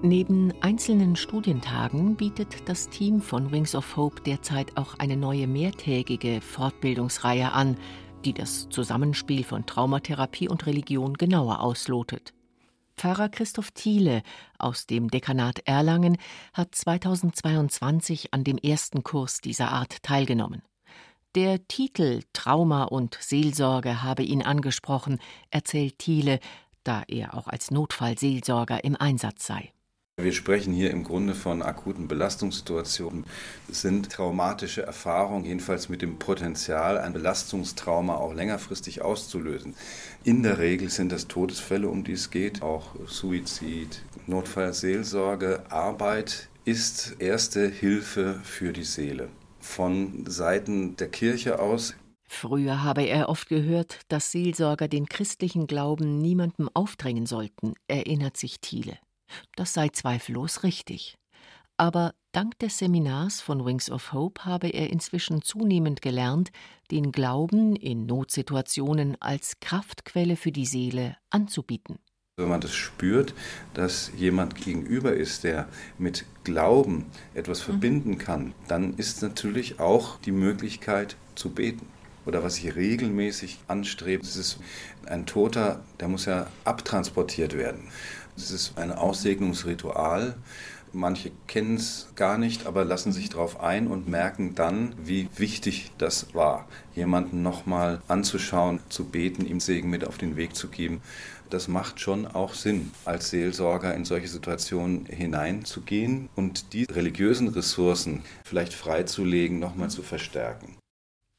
Neben 0.08 0.54
einzelnen 0.62 1.16
Studientagen 1.16 2.16
bietet 2.16 2.66
das 2.66 2.88
Team 2.88 3.20
von 3.20 3.52
Wings 3.52 3.74
of 3.74 3.94
Hope 3.94 4.22
derzeit 4.22 4.74
auch 4.78 4.94
eine 4.98 5.18
neue 5.18 5.46
mehrtägige 5.46 6.40
Fortbildungsreihe 6.40 7.52
an, 7.52 7.76
die 8.24 8.32
das 8.32 8.70
Zusammenspiel 8.70 9.44
von 9.44 9.66
Traumatherapie 9.66 10.48
und 10.48 10.64
Religion 10.64 11.12
genauer 11.12 11.60
auslotet. 11.60 12.32
Pfarrer 12.96 13.28
Christoph 13.28 13.70
Thiele 13.72 14.22
aus 14.58 14.86
dem 14.86 15.10
Dekanat 15.10 15.58
Erlangen 15.66 16.16
hat 16.54 16.74
2022 16.74 18.32
an 18.32 18.44
dem 18.44 18.56
ersten 18.56 19.02
Kurs 19.02 19.42
dieser 19.42 19.72
Art 19.72 20.02
teilgenommen. 20.02 20.62
Der 21.34 21.68
Titel 21.68 22.22
Trauma 22.32 22.84
und 22.84 23.18
Seelsorge 23.20 24.02
habe 24.02 24.22
ihn 24.22 24.40
angesprochen, 24.40 25.18
erzählt 25.50 25.98
Thiele, 25.98 26.40
da 26.82 27.02
er 27.08 27.34
auch 27.34 27.46
als 27.46 27.70
Notfallseelsorger 27.70 28.82
im 28.84 28.96
Einsatz 28.96 29.46
sei. 29.46 29.70
Wir 30.20 30.32
sprechen 30.32 30.72
hier 30.72 30.90
im 30.90 31.04
Grunde 31.04 31.32
von 31.32 31.62
akuten 31.62 32.08
Belastungssituationen. 32.08 33.24
Es 33.70 33.82
sind 33.82 34.10
traumatische 34.10 34.82
Erfahrungen, 34.82 35.44
jedenfalls 35.44 35.88
mit 35.88 36.02
dem 36.02 36.18
Potenzial, 36.18 36.98
ein 36.98 37.12
Belastungstrauma 37.12 38.16
auch 38.16 38.34
längerfristig 38.34 39.02
auszulösen. 39.02 39.76
In 40.24 40.42
der 40.42 40.58
Regel 40.58 40.90
sind 40.90 41.12
das 41.12 41.28
Todesfälle, 41.28 41.88
um 41.88 42.02
die 42.02 42.14
es 42.14 42.30
geht, 42.30 42.62
auch 42.62 42.96
Suizid, 43.06 44.02
Notfallseelsorge, 44.26 45.62
Arbeit 45.68 46.48
ist 46.64 47.14
erste 47.20 47.68
Hilfe 47.68 48.40
für 48.42 48.72
die 48.72 48.82
Seele. 48.82 49.28
Von 49.60 50.24
Seiten 50.26 50.96
der 50.96 51.10
Kirche 51.10 51.60
aus 51.60 51.94
Früher 52.26 52.82
habe 52.82 53.04
er 53.04 53.28
oft 53.28 53.48
gehört, 53.48 54.00
dass 54.08 54.32
Seelsorger 54.32 54.88
den 54.88 55.06
christlichen 55.06 55.68
Glauben 55.68 56.18
niemandem 56.18 56.68
aufdrängen 56.74 57.24
sollten, 57.24 57.74
erinnert 57.86 58.36
sich 58.36 58.60
Thiele. 58.60 58.98
Das 59.56 59.74
sei 59.74 59.88
zweifellos 59.88 60.62
richtig. 60.62 61.18
Aber 61.76 62.12
dank 62.32 62.58
des 62.58 62.78
Seminars 62.78 63.40
von 63.40 63.64
Wings 63.64 63.88
of 63.88 64.12
Hope 64.12 64.44
habe 64.44 64.68
er 64.68 64.90
inzwischen 64.90 65.42
zunehmend 65.42 66.02
gelernt, 66.02 66.50
den 66.90 67.12
Glauben 67.12 67.76
in 67.76 68.04
Notsituationen 68.04 69.16
als 69.20 69.60
Kraftquelle 69.60 70.36
für 70.36 70.50
die 70.50 70.66
Seele 70.66 71.16
anzubieten. 71.30 72.00
Wenn 72.36 72.48
man 72.48 72.60
das 72.60 72.74
spürt, 72.74 73.34
dass 73.74 74.12
jemand 74.16 74.54
gegenüber 74.56 75.12
ist, 75.12 75.44
der 75.44 75.68
mit 75.98 76.24
Glauben 76.44 77.06
etwas 77.34 77.60
mhm. 77.60 77.64
verbinden 77.64 78.18
kann, 78.18 78.54
dann 78.66 78.94
ist 78.94 79.22
natürlich 79.22 79.80
auch 79.80 80.18
die 80.20 80.32
Möglichkeit 80.32 81.16
zu 81.34 81.50
beten. 81.50 81.86
Oder 82.26 82.42
was 82.42 82.58
ich 82.58 82.76
regelmäßig 82.76 83.58
anstrebe, 83.68 84.22
ist 84.22 84.58
ein 85.06 85.26
Toter, 85.26 85.82
der 85.98 86.08
muss 86.08 86.26
ja 86.26 86.46
abtransportiert 86.64 87.56
werden. 87.56 87.88
Es 88.38 88.50
ist 88.50 88.78
ein 88.78 88.92
Aussegnungsritual, 88.92 90.36
Manche 90.92 91.30
kennen 91.46 91.76
es 91.76 92.08
gar 92.14 92.38
nicht, 92.38 92.66
aber 92.66 92.84
lassen 92.84 93.12
sich 93.12 93.28
darauf 93.28 93.60
ein 93.60 93.88
und 93.88 94.08
merken 94.08 94.54
dann, 94.54 94.94
wie 95.02 95.28
wichtig 95.36 95.90
das 95.98 96.34
war, 96.34 96.66
jemanden 96.94 97.42
nochmal 97.42 98.00
anzuschauen, 98.08 98.80
zu 98.88 99.04
beten, 99.04 99.46
ihm 99.46 99.60
Segen 99.60 99.90
mit 99.90 100.06
auf 100.06 100.18
den 100.18 100.36
Weg 100.36 100.56
zu 100.56 100.68
geben. 100.68 101.02
Das 101.50 101.68
macht 101.68 102.00
schon 102.00 102.26
auch 102.26 102.54
Sinn, 102.54 102.90
als 103.04 103.30
Seelsorger 103.30 103.94
in 103.94 104.04
solche 104.04 104.28
Situationen 104.28 105.06
hineinzugehen 105.06 106.28
und 106.36 106.72
die 106.72 106.84
religiösen 106.84 107.48
Ressourcen 107.48 108.22
vielleicht 108.44 108.74
freizulegen, 108.74 109.58
nochmal 109.58 109.90
zu 109.90 110.02
verstärken. 110.02 110.76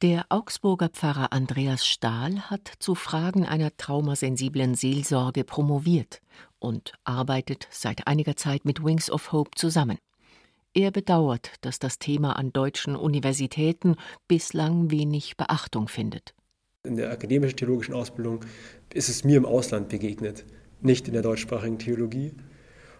Der 0.01 0.25
Augsburger 0.29 0.87
Pfarrer 0.87 1.33
Andreas 1.33 1.85
Stahl 1.85 2.49
hat 2.49 2.71
zu 2.79 2.95
Fragen 2.95 3.45
einer 3.45 3.75
traumasensiblen 3.75 4.73
Seelsorge 4.75 5.43
promoviert 5.43 6.21
und 6.59 6.93
arbeitet 7.03 7.67
seit 7.71 8.07
einiger 8.07 8.35
Zeit 8.35 8.65
mit 8.65 8.83
Wings 8.83 9.09
of 9.09 9.31
Hope 9.31 9.51
zusammen. 9.55 9.97
Er 10.73 10.91
bedauert, 10.91 11.53
dass 11.61 11.79
das 11.79 11.97
Thema 11.97 12.33
an 12.33 12.53
deutschen 12.53 12.95
Universitäten 12.95 13.95
bislang 14.27 14.91
wenig 14.91 15.35
Beachtung 15.35 15.87
findet. 15.87 16.35
In 16.83 16.95
der 16.95 17.11
akademischen 17.11 17.57
theologischen 17.57 17.95
Ausbildung 17.95 18.45
ist 18.93 19.09
es 19.09 19.23
mir 19.23 19.37
im 19.37 19.45
Ausland 19.45 19.89
begegnet, 19.89 20.45
nicht 20.81 21.07
in 21.07 21.13
der 21.13 21.23
deutschsprachigen 21.23 21.79
Theologie. 21.79 22.33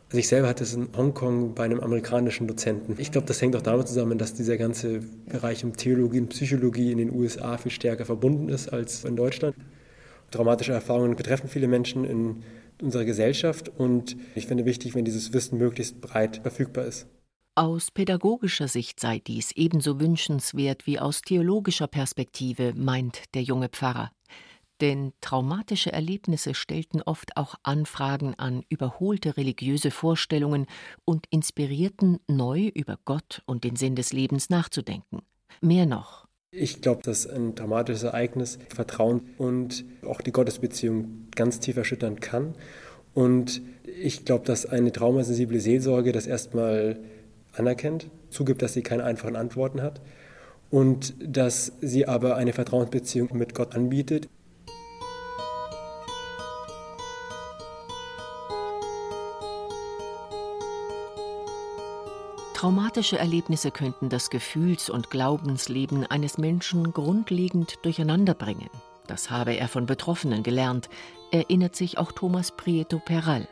Also 0.07 0.17
ich 0.17 0.27
selber 0.27 0.47
hatte 0.47 0.63
es 0.63 0.73
in 0.73 0.89
Hongkong 0.97 1.53
bei 1.53 1.65
einem 1.65 1.79
amerikanischen 1.79 2.47
Dozenten. 2.47 2.95
Ich 2.97 3.11
glaube, 3.11 3.27
das 3.27 3.41
hängt 3.41 3.55
auch 3.55 3.61
damit 3.61 3.87
zusammen, 3.87 4.17
dass 4.17 4.33
dieser 4.33 4.57
ganze 4.57 5.01
Bereich 5.27 5.63
um 5.63 5.77
Theologie 5.77 6.21
und 6.21 6.29
Psychologie 6.29 6.91
in 6.91 6.97
den 6.97 7.11
USA 7.13 7.57
viel 7.57 7.71
stärker 7.71 8.05
verbunden 8.05 8.49
ist 8.49 8.73
als 8.73 9.05
in 9.05 9.15
Deutschland. 9.15 9.55
Traumatische 10.31 10.73
Erfahrungen 10.73 11.15
betreffen 11.15 11.47
viele 11.47 11.67
Menschen 11.67 12.05
in 12.05 12.43
unserer 12.81 13.05
Gesellschaft 13.05 13.69
und 13.69 14.17
ich 14.35 14.47
finde 14.47 14.65
wichtig, 14.65 14.95
wenn 14.95 15.05
dieses 15.05 15.33
Wissen 15.33 15.57
möglichst 15.57 16.01
breit 16.01 16.37
verfügbar 16.41 16.85
ist. 16.85 17.07
Aus 17.55 17.91
pädagogischer 17.91 18.69
Sicht 18.69 19.01
sei 19.01 19.19
dies 19.19 19.51
ebenso 19.51 19.99
wünschenswert 19.99 20.87
wie 20.87 20.97
aus 20.97 21.21
theologischer 21.21 21.87
Perspektive, 21.87 22.73
meint 22.73 23.23
der 23.33 23.43
junge 23.43 23.67
Pfarrer. 23.67 24.11
Denn 24.79 25.11
traumatische 25.19 25.91
Erlebnisse 25.91 26.53
stellten 26.53 27.01
oft 27.01 27.35
auch 27.35 27.55
Anfragen 27.63 28.33
an 28.35 28.63
überholte 28.69 29.35
religiöse 29.35 29.91
Vorstellungen 29.91 30.67
und 31.03 31.25
inspirierten, 31.31 32.19
neu 32.27 32.71
über 32.73 32.97
Gott 33.03 33.41
und 33.45 33.65
den 33.65 33.75
Sinn 33.75 33.95
des 33.95 34.13
Lebens 34.13 34.49
nachzudenken. 34.49 35.23
Mehr 35.59 35.85
noch, 35.85 36.28
ich 36.59 36.81
glaube, 36.81 37.01
dass 37.03 37.27
ein 37.27 37.55
dramatisches 37.55 38.03
Ereignis 38.03 38.59
Vertrauen 38.73 39.21
und 39.37 39.85
auch 40.05 40.21
die 40.21 40.31
Gottesbeziehung 40.31 41.27
ganz 41.35 41.59
tief 41.59 41.77
erschüttern 41.77 42.19
kann. 42.19 42.53
Und 43.13 43.61
ich 43.83 44.25
glaube, 44.25 44.45
dass 44.45 44.65
eine 44.65 44.91
traumasensible 44.91 45.59
Seelsorge 45.59 46.11
das 46.11 46.27
erstmal 46.27 46.99
anerkennt, 47.53 48.09
zugibt, 48.29 48.61
dass 48.61 48.73
sie 48.73 48.83
keine 48.83 49.03
einfachen 49.03 49.35
Antworten 49.35 49.81
hat 49.81 50.01
und 50.69 51.15
dass 51.25 51.73
sie 51.81 52.07
aber 52.07 52.35
eine 52.35 52.53
Vertrauensbeziehung 52.53 53.29
mit 53.33 53.55
Gott 53.55 53.75
anbietet. 53.75 54.27
Traumatische 62.59 63.17
Erlebnisse 63.17 63.71
könnten 63.71 64.09
das 64.09 64.29
Gefühls- 64.29 64.89
und 64.89 65.09
Glaubensleben 65.09 66.05
eines 66.05 66.37
Menschen 66.37 66.91
grundlegend 66.91 67.75
durcheinanderbringen. 67.83 68.69
Das 69.07 69.31
habe 69.31 69.53
er 69.53 69.69
von 69.69 69.85
Betroffenen 69.85 70.43
gelernt, 70.43 70.89
erinnert 71.31 71.77
sich 71.77 71.97
auch 71.97 72.11
Thomas 72.11 72.51
Prieto 72.51 72.99
Peral. 72.99 73.47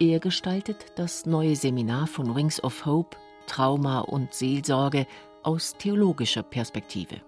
Er 0.00 0.18
gestaltet 0.18 0.86
das 0.96 1.24
neue 1.24 1.54
Seminar 1.54 2.08
von 2.08 2.34
Wings 2.34 2.60
of 2.64 2.84
Hope, 2.84 3.16
Trauma 3.46 4.00
und 4.00 4.34
Seelsorge 4.34 5.06
aus 5.44 5.76
theologischer 5.78 6.42
Perspektive. 6.42 7.20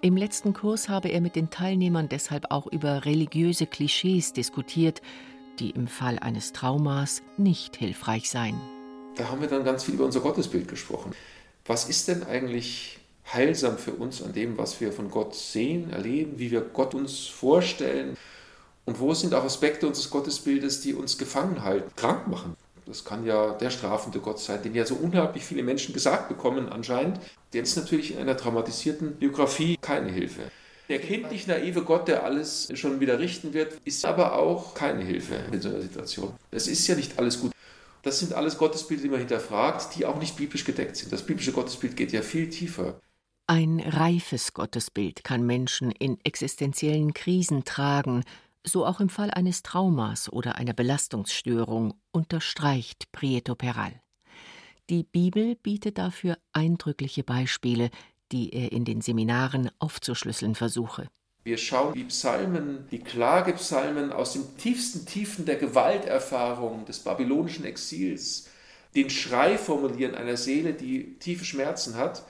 Im 0.00 0.16
letzten 0.16 0.54
Kurs 0.54 0.88
habe 0.88 1.08
er 1.08 1.20
mit 1.20 1.36
den 1.36 1.50
Teilnehmern 1.50 2.08
deshalb 2.08 2.50
auch 2.50 2.66
über 2.66 3.04
religiöse 3.04 3.66
Klischees 3.66 4.32
diskutiert, 4.32 5.02
die 5.58 5.68
im 5.68 5.86
Fall 5.86 6.18
eines 6.18 6.54
Traumas 6.54 7.22
nicht 7.36 7.76
hilfreich 7.76 8.30
seien 8.30 8.58
da 9.18 9.28
haben 9.28 9.40
wir 9.40 9.48
dann 9.48 9.64
ganz 9.64 9.84
viel 9.84 9.94
über 9.94 10.04
unser 10.04 10.20
Gottesbild 10.20 10.68
gesprochen. 10.68 11.12
Was 11.66 11.88
ist 11.88 12.08
denn 12.08 12.22
eigentlich 12.24 12.98
heilsam 13.32 13.76
für 13.76 13.92
uns 13.92 14.22
an 14.22 14.32
dem, 14.32 14.56
was 14.56 14.80
wir 14.80 14.92
von 14.92 15.10
Gott 15.10 15.34
sehen, 15.34 15.90
erleben, 15.90 16.38
wie 16.38 16.50
wir 16.50 16.60
Gott 16.60 16.94
uns 16.94 17.26
vorstellen? 17.26 18.16
Und 18.86 19.00
wo 19.00 19.12
sind 19.12 19.34
auch 19.34 19.44
Aspekte 19.44 19.86
unseres 19.86 20.08
Gottesbildes, 20.08 20.80
die 20.80 20.94
uns 20.94 21.18
gefangen 21.18 21.62
halten, 21.62 21.90
krank 21.94 22.26
machen? 22.28 22.56
Das 22.86 23.04
kann 23.04 23.26
ja 23.26 23.52
der 23.52 23.68
strafende 23.68 24.18
Gott 24.18 24.40
sein, 24.40 24.62
den 24.62 24.74
ja 24.74 24.86
so 24.86 24.94
unglaublich 24.94 25.44
viele 25.44 25.62
Menschen 25.62 25.92
gesagt 25.92 26.30
bekommen 26.30 26.70
anscheinend. 26.70 27.20
Der 27.52 27.62
ist 27.62 27.76
natürlich 27.76 28.14
in 28.14 28.18
einer 28.18 28.36
traumatisierten 28.36 29.16
Biografie 29.16 29.76
keine 29.78 30.10
Hilfe. 30.10 30.40
Der 30.88 30.98
kindlich 30.98 31.46
naive 31.46 31.82
Gott, 31.82 32.08
der 32.08 32.24
alles 32.24 32.68
schon 32.74 32.98
wieder 32.98 33.18
richten 33.18 33.52
wird, 33.52 33.74
ist 33.84 34.06
aber 34.06 34.38
auch 34.38 34.72
keine 34.72 35.04
Hilfe 35.04 35.34
in 35.52 35.60
so 35.60 35.68
einer 35.68 35.82
Situation. 35.82 36.32
Es 36.50 36.66
ist 36.66 36.86
ja 36.86 36.94
nicht 36.94 37.18
alles 37.18 37.40
gut. 37.40 37.52
Das 38.02 38.20
sind 38.20 38.32
alles 38.32 38.58
Gottesbilder, 38.58 39.02
die 39.02 39.08
man 39.08 39.18
hinterfragt, 39.18 39.96
die 39.96 40.06
auch 40.06 40.18
nicht 40.18 40.36
biblisch 40.36 40.64
gedeckt 40.64 40.96
sind. 40.96 41.12
Das 41.12 41.26
biblische 41.26 41.52
Gottesbild 41.52 41.96
geht 41.96 42.12
ja 42.12 42.22
viel 42.22 42.48
tiefer. 42.48 43.00
Ein 43.46 43.80
reifes 43.80 44.52
Gottesbild 44.52 45.24
kann 45.24 45.44
Menschen 45.44 45.90
in 45.90 46.18
existenziellen 46.22 47.14
Krisen 47.14 47.64
tragen, 47.64 48.24
so 48.64 48.84
auch 48.84 49.00
im 49.00 49.08
Fall 49.08 49.30
eines 49.30 49.62
Traumas 49.62 50.30
oder 50.30 50.56
einer 50.56 50.74
Belastungsstörung, 50.74 51.94
unterstreicht 52.12 53.10
Prieto 53.10 53.54
Peral. 53.54 54.00
Die 54.90 55.02
Bibel 55.02 55.56
bietet 55.56 55.98
dafür 55.98 56.38
eindrückliche 56.52 57.22
Beispiele, 57.22 57.90
die 58.32 58.50
er 58.50 58.72
in 58.72 58.84
den 58.84 59.00
Seminaren 59.00 59.70
aufzuschlüsseln 59.78 60.54
versuche. 60.54 61.08
Wir 61.48 61.56
schauen 61.56 61.94
die 61.94 62.04
Psalmen, 62.04 62.86
die 62.90 62.98
Klagepsalmen 62.98 64.12
aus 64.12 64.34
den 64.34 64.58
tiefsten 64.58 65.06
Tiefen 65.06 65.46
der 65.46 65.56
Gewalterfahrung 65.56 66.84
des 66.84 66.98
babylonischen 66.98 67.64
Exils, 67.64 68.50
den 68.94 69.08
Schrei 69.08 69.56
formulieren 69.56 70.14
einer 70.14 70.36
Seele, 70.36 70.74
die 70.74 71.16
tiefe 71.20 71.46
Schmerzen 71.46 71.96
hat, 71.96 72.22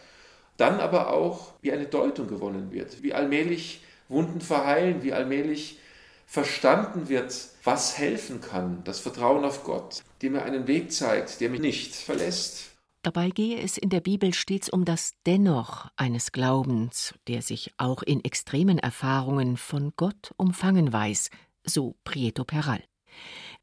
dann 0.57 0.79
aber 0.79 1.13
auch, 1.13 1.55
wie 1.63 1.73
eine 1.73 1.87
Deutung 1.87 2.29
gewonnen 2.29 2.71
wird, 2.71 3.03
wie 3.03 3.13
allmählich 3.13 3.83
Wunden 4.09 4.41
verheilen, 4.41 5.03
wie 5.03 5.13
allmählich 5.13 5.81
verstanden 6.29 7.09
wird, 7.09 7.35
was 7.65 7.99
helfen 7.99 8.41
kann, 8.41 8.83
das 8.85 9.01
Vertrauen 9.01 9.45
auf 9.45 9.65
Gott, 9.65 10.01
dem 10.23 10.37
er 10.37 10.45
einen 10.45 10.69
Weg 10.69 10.93
zeigt, 10.93 11.41
der 11.41 11.51
mich 11.51 11.61
nicht 11.61 11.97
verlässt, 11.97 12.71
Dabei 13.09 13.31
gehe 13.31 13.59
es 13.59 13.79
in 13.79 13.89
der 13.89 14.03
Bibel 14.03 14.35
stets 14.35 14.69
um 14.69 14.85
das 14.85 15.13
Dennoch 15.25 15.89
eines 15.97 16.31
Glaubens, 16.31 17.15
der 17.27 17.41
sich 17.41 17.73
auch 17.79 18.03
in 18.03 18.23
extremen 18.23 18.79
Erfahrungen 18.79 19.57
von 19.57 19.95
Gott 19.97 20.35
umfangen 20.37 20.93
weiß, 20.93 21.31
so 21.65 21.97
Prieto 22.05 22.45
Peral. 22.45 22.85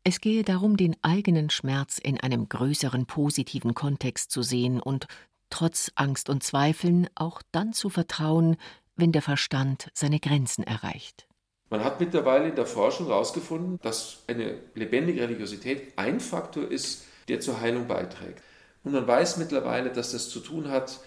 Es 0.04 0.20
gehe 0.20 0.42
darum, 0.42 0.78
den 0.78 0.96
eigenen 1.04 1.52
Schmerz 1.52 2.00
in 2.00 2.20
einem 2.20 2.50
größeren 2.50 3.06
positiven 3.06 3.76
Kontext 3.76 4.32
zu 4.32 4.42
sehen 4.42 4.80
und 4.80 5.06
trotz 5.52 5.92
Angst 5.94 6.32
und 6.32 6.42
Zweifeln 6.42 7.08
auch 7.14 7.44
dann 7.52 7.72
zu 7.72 7.92
vertrauen, 7.92 8.58
wenn 8.96 9.12
der 9.12 9.22
Verstand 9.22 9.92
seine 9.94 10.20
Grenzen 10.20 10.64
erreicht. 10.64 11.28
Man 11.70 11.84
hat 11.84 12.00
mittlerweile 12.00 12.50
in 12.50 12.56
der 12.56 12.66
Forschung 12.66 13.10
herausgefunden, 13.10 13.78
dass 13.84 14.24
eine 14.28 14.58
lebendige 14.74 15.22
Religiosität 15.22 15.96
ein 16.00 16.20
Faktor 16.20 16.64
ist, 16.68 17.06
der 17.28 17.42
zur 17.42 17.62
Heilung 17.62 17.88
beiträgt. 17.88 18.42
Und 18.86 18.94
man 18.94 19.06
weiß 19.06 19.38
mittlerweile, 19.38 19.90
dass 19.90 20.12
das 20.12 20.30
zu 20.30 20.40
tun 20.40 20.70
hat 20.70 21.00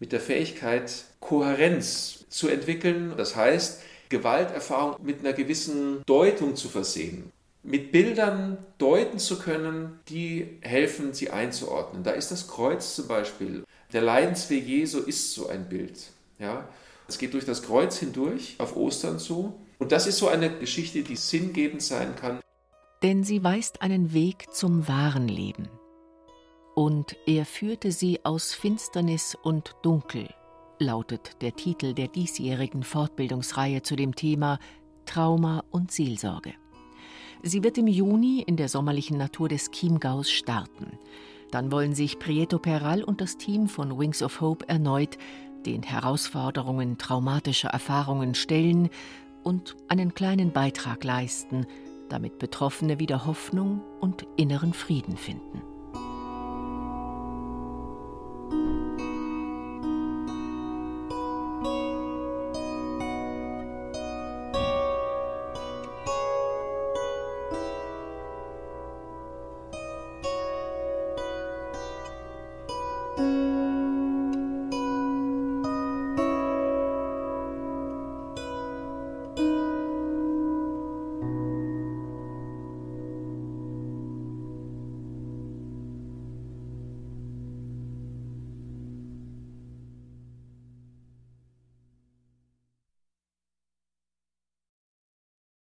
mit 0.00 0.12
der 0.12 0.20
Fähigkeit, 0.20 1.04
Kohärenz 1.20 2.24
zu 2.28 2.48
entwickeln. 2.48 3.14
Das 3.16 3.36
heißt, 3.36 3.82
Gewalterfahrung 4.08 4.96
mit 5.02 5.20
einer 5.20 5.34
gewissen 5.34 6.02
Deutung 6.06 6.56
zu 6.56 6.68
versehen. 6.68 7.30
Mit 7.62 7.92
Bildern 7.92 8.56
deuten 8.78 9.18
zu 9.18 9.38
können, 9.38 10.00
die 10.08 10.58
helfen, 10.62 11.12
sie 11.12 11.30
einzuordnen. 11.30 12.02
Da 12.02 12.12
ist 12.12 12.30
das 12.30 12.48
Kreuz 12.48 12.94
zum 12.94 13.08
Beispiel. 13.08 13.64
Der 13.92 14.00
Leidensweg 14.00 14.66
Jesu 14.66 15.00
ist 15.00 15.34
so 15.34 15.48
ein 15.48 15.68
Bild. 15.68 15.98
Ja? 16.38 16.66
Es 17.08 17.18
geht 17.18 17.34
durch 17.34 17.44
das 17.44 17.62
Kreuz 17.62 17.98
hindurch, 17.98 18.54
auf 18.58 18.74
Ostern 18.76 19.18
zu. 19.18 19.54
Und 19.78 19.92
das 19.92 20.06
ist 20.06 20.18
so 20.18 20.28
eine 20.28 20.50
Geschichte, 20.50 21.02
die 21.02 21.16
sinngebend 21.16 21.82
sein 21.82 22.16
kann. 22.16 22.40
Denn 23.02 23.22
sie 23.22 23.44
weist 23.44 23.82
einen 23.82 24.14
Weg 24.14 24.46
zum 24.52 24.88
wahren 24.88 25.28
Leben 25.28 25.68
und 26.78 27.16
er 27.26 27.44
führte 27.44 27.90
sie 27.90 28.24
aus 28.24 28.54
Finsternis 28.54 29.36
und 29.42 29.74
Dunkel, 29.82 30.28
lautet 30.78 31.42
der 31.42 31.56
Titel 31.56 31.92
der 31.92 32.06
diesjährigen 32.06 32.84
Fortbildungsreihe 32.84 33.82
zu 33.82 33.96
dem 33.96 34.14
Thema 34.14 34.60
Trauma 35.04 35.64
und 35.72 35.90
Seelsorge. 35.90 36.54
Sie 37.42 37.64
wird 37.64 37.78
im 37.78 37.88
Juni 37.88 38.44
in 38.46 38.56
der 38.56 38.68
sommerlichen 38.68 39.18
Natur 39.18 39.48
des 39.48 39.72
Chiemgaus 39.72 40.30
starten. 40.30 41.00
Dann 41.50 41.72
wollen 41.72 41.96
sich 41.96 42.20
Prieto 42.20 42.60
Peral 42.60 43.02
und 43.02 43.20
das 43.20 43.38
Team 43.38 43.66
von 43.66 43.98
Wings 43.98 44.22
of 44.22 44.40
Hope 44.40 44.68
erneut 44.68 45.18
den 45.66 45.82
Herausforderungen 45.82 46.96
traumatischer 46.96 47.70
Erfahrungen 47.70 48.36
stellen 48.36 48.88
und 49.42 49.74
einen 49.88 50.14
kleinen 50.14 50.52
Beitrag 50.52 51.02
leisten, 51.02 51.66
damit 52.08 52.38
Betroffene 52.38 53.00
wieder 53.00 53.26
Hoffnung 53.26 53.82
und 53.98 54.28
inneren 54.36 54.72
Frieden 54.72 55.16
finden. 55.16 55.60